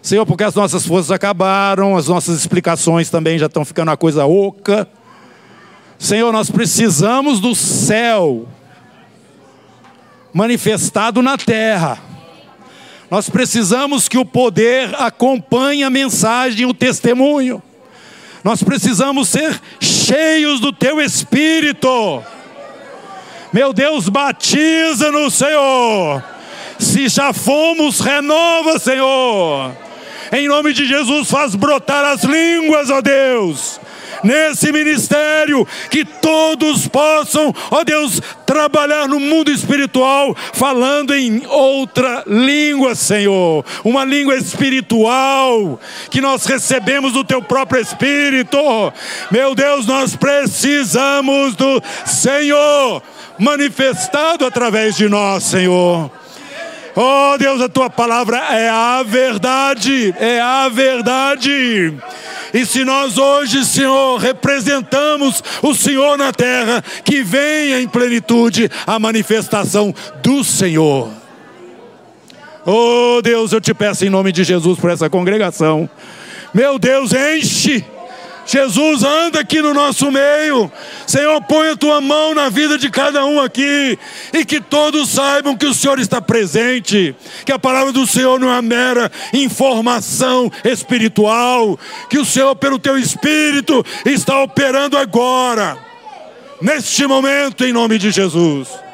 Senhor, 0.00 0.24
porque 0.24 0.44
as 0.44 0.54
nossas 0.54 0.86
forças 0.86 1.10
acabaram, 1.10 1.96
as 1.96 2.08
nossas 2.08 2.38
explicações 2.38 3.10
também 3.10 3.38
já 3.38 3.46
estão 3.46 3.64
ficando 3.64 3.88
uma 3.88 3.96
coisa 3.96 4.26
oca. 4.26 4.88
Senhor, 5.98 6.32
nós 6.32 6.50
precisamos 6.50 7.40
do 7.40 7.54
céu 7.54 8.46
manifestado 10.32 11.22
na 11.22 11.36
terra. 11.36 11.98
Nós 13.10 13.30
precisamos 13.30 14.08
que 14.08 14.18
o 14.18 14.24
poder 14.24 14.94
acompanhe 14.98 15.82
a 15.82 15.90
mensagem, 15.90 16.66
o 16.66 16.74
testemunho. 16.74 17.62
Nós 18.44 18.62
precisamos 18.62 19.28
ser 19.28 19.60
cheios 19.80 20.60
do 20.60 20.72
teu 20.72 21.00
espírito. 21.00 22.22
Meu 23.52 23.72
Deus, 23.72 24.08
batiza 24.08 25.10
no 25.10 25.30
Senhor. 25.30 26.22
Se 26.78 27.08
já 27.08 27.32
fomos, 27.32 28.00
renova, 28.00 28.78
Senhor. 28.78 29.74
Em 30.30 30.46
nome 30.46 30.74
de 30.74 30.86
Jesus, 30.86 31.30
faz 31.30 31.54
brotar 31.54 32.04
as 32.04 32.22
línguas, 32.22 32.90
ó 32.90 33.00
Deus 33.00 33.80
nesse 34.22 34.72
ministério, 34.72 35.66
que 35.90 36.04
todos 36.04 36.86
possam, 36.88 37.54
ó 37.70 37.84
Deus, 37.84 38.20
trabalhar 38.46 39.08
no 39.08 39.20
mundo 39.20 39.50
espiritual, 39.50 40.34
falando 40.52 41.14
em 41.14 41.46
outra 41.46 42.24
língua, 42.26 42.94
Senhor, 42.94 43.64
uma 43.84 44.04
língua 44.04 44.36
espiritual 44.36 45.78
que 46.10 46.20
nós 46.20 46.46
recebemos 46.46 47.12
do 47.12 47.24
Teu 47.24 47.42
próprio 47.42 47.80
Espírito. 47.80 48.58
Meu 49.30 49.54
Deus, 49.54 49.86
nós 49.86 50.16
precisamos 50.16 51.54
do 51.54 51.82
Senhor 52.06 53.02
manifestado 53.38 54.44
através 54.44 54.96
de 54.96 55.08
nós, 55.08 55.44
Senhor. 55.44 56.10
Oh 57.00 57.38
Deus, 57.38 57.60
a 57.60 57.68
tua 57.68 57.88
palavra 57.88 58.38
é 58.38 58.68
a 58.68 59.04
verdade, 59.04 60.12
é 60.18 60.40
a 60.40 60.68
verdade. 60.68 61.94
E 62.52 62.64
se 62.64 62.84
nós 62.84 63.18
hoje, 63.18 63.64
Senhor, 63.64 64.18
representamos 64.18 65.42
o 65.62 65.74
Senhor 65.74 66.16
na 66.16 66.32
terra, 66.32 66.82
que 67.04 67.22
venha 67.22 67.80
em 67.80 67.88
plenitude 67.88 68.70
a 68.86 68.98
manifestação 68.98 69.94
do 70.22 70.42
Senhor. 70.42 71.10
Oh 72.64 73.20
Deus, 73.22 73.52
eu 73.52 73.60
te 73.60 73.72
peço 73.72 74.04
em 74.04 74.10
nome 74.10 74.32
de 74.32 74.44
Jesus 74.44 74.78
por 74.78 74.90
essa 74.90 75.08
congregação. 75.08 75.88
Meu 76.52 76.78
Deus, 76.78 77.12
enche 77.12 77.84
Jesus 78.48 79.02
anda 79.02 79.40
aqui 79.40 79.60
no 79.60 79.74
nosso 79.74 80.10
meio. 80.10 80.72
Senhor, 81.06 81.38
põe 81.42 81.68
a 81.68 81.76
tua 81.76 82.00
mão 82.00 82.34
na 82.34 82.48
vida 82.48 82.78
de 82.78 82.88
cada 82.88 83.26
um 83.26 83.38
aqui 83.38 83.98
e 84.32 84.42
que 84.42 84.58
todos 84.58 85.10
saibam 85.10 85.54
que 85.54 85.66
o 85.66 85.74
Senhor 85.74 85.98
está 85.98 86.18
presente, 86.22 87.14
que 87.44 87.52
a 87.52 87.58
palavra 87.58 87.92
do 87.92 88.06
Senhor 88.06 88.40
não 88.40 88.50
é 88.50 88.62
mera 88.62 89.12
informação 89.34 90.50
espiritual, 90.64 91.78
que 92.08 92.18
o 92.18 92.24
Senhor, 92.24 92.56
pelo 92.56 92.78
teu 92.78 92.98
espírito, 92.98 93.84
está 94.06 94.40
operando 94.42 94.96
agora, 94.96 95.76
neste 96.58 97.06
momento, 97.06 97.66
em 97.66 97.72
nome 97.72 97.98
de 97.98 98.10
Jesus. 98.10 98.87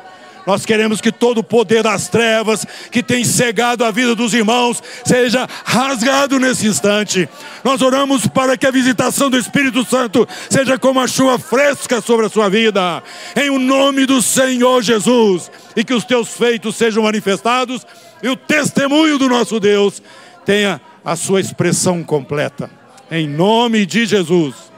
Nós 0.47 0.67
queremos 0.67 1.01
que 1.01 1.11
todo 1.11 1.39
o 1.39 1.45
poder 1.45 1.83
das 1.83 2.09
trevas 2.09 2.67
que 2.91 3.03
tem 3.03 3.25
cegado 3.25 3.85
a 3.85 3.91
vida 3.91 4.15
dos 4.15 4.35
irmãos 4.35 4.83
seja 5.05 5.49
rasgado 5.65 6.39
nesse 6.39 6.67
instante. 6.67 7.29
Nós 7.63 7.81
oramos 7.81 8.27
para 8.27 8.57
que 8.57 8.67
a 8.67 8.71
visitação 8.71 9.31
do 9.31 9.39
Espírito 9.39 9.85
Santo 9.85 10.29
seja 10.51 10.79
como 10.79 11.01
a 11.01 11.07
chuva 11.07 11.39
fresca 11.39 12.01
sobre 12.01 12.27
a 12.27 12.31
sua 12.31 12.49
vida. 12.49 13.03
Em 13.35 13.51
o 13.51 13.59
nome 13.59 14.07
do 14.07 14.21
Senhor 14.21 14.83
Jesus. 14.83 15.51
e 15.77 15.83
que 15.83 15.95
os 15.95 16.05
teus 16.05 16.29
feitos 16.29 16.77
sejam 16.77 17.03
manifestados 17.03 17.85
e 18.23 18.29
o 18.29 18.37
testemunho 18.37 19.19
do 19.19 19.29
nosso 19.29 19.59
Deus 19.59 20.01
tenha 20.45 20.81
a 21.05 21.17
sua 21.17 21.41
expressão 21.41 22.03
completa. 22.03 22.71
Em 23.11 23.29
nome 23.29 23.85
de 23.85 24.07
Jesus. 24.07 24.74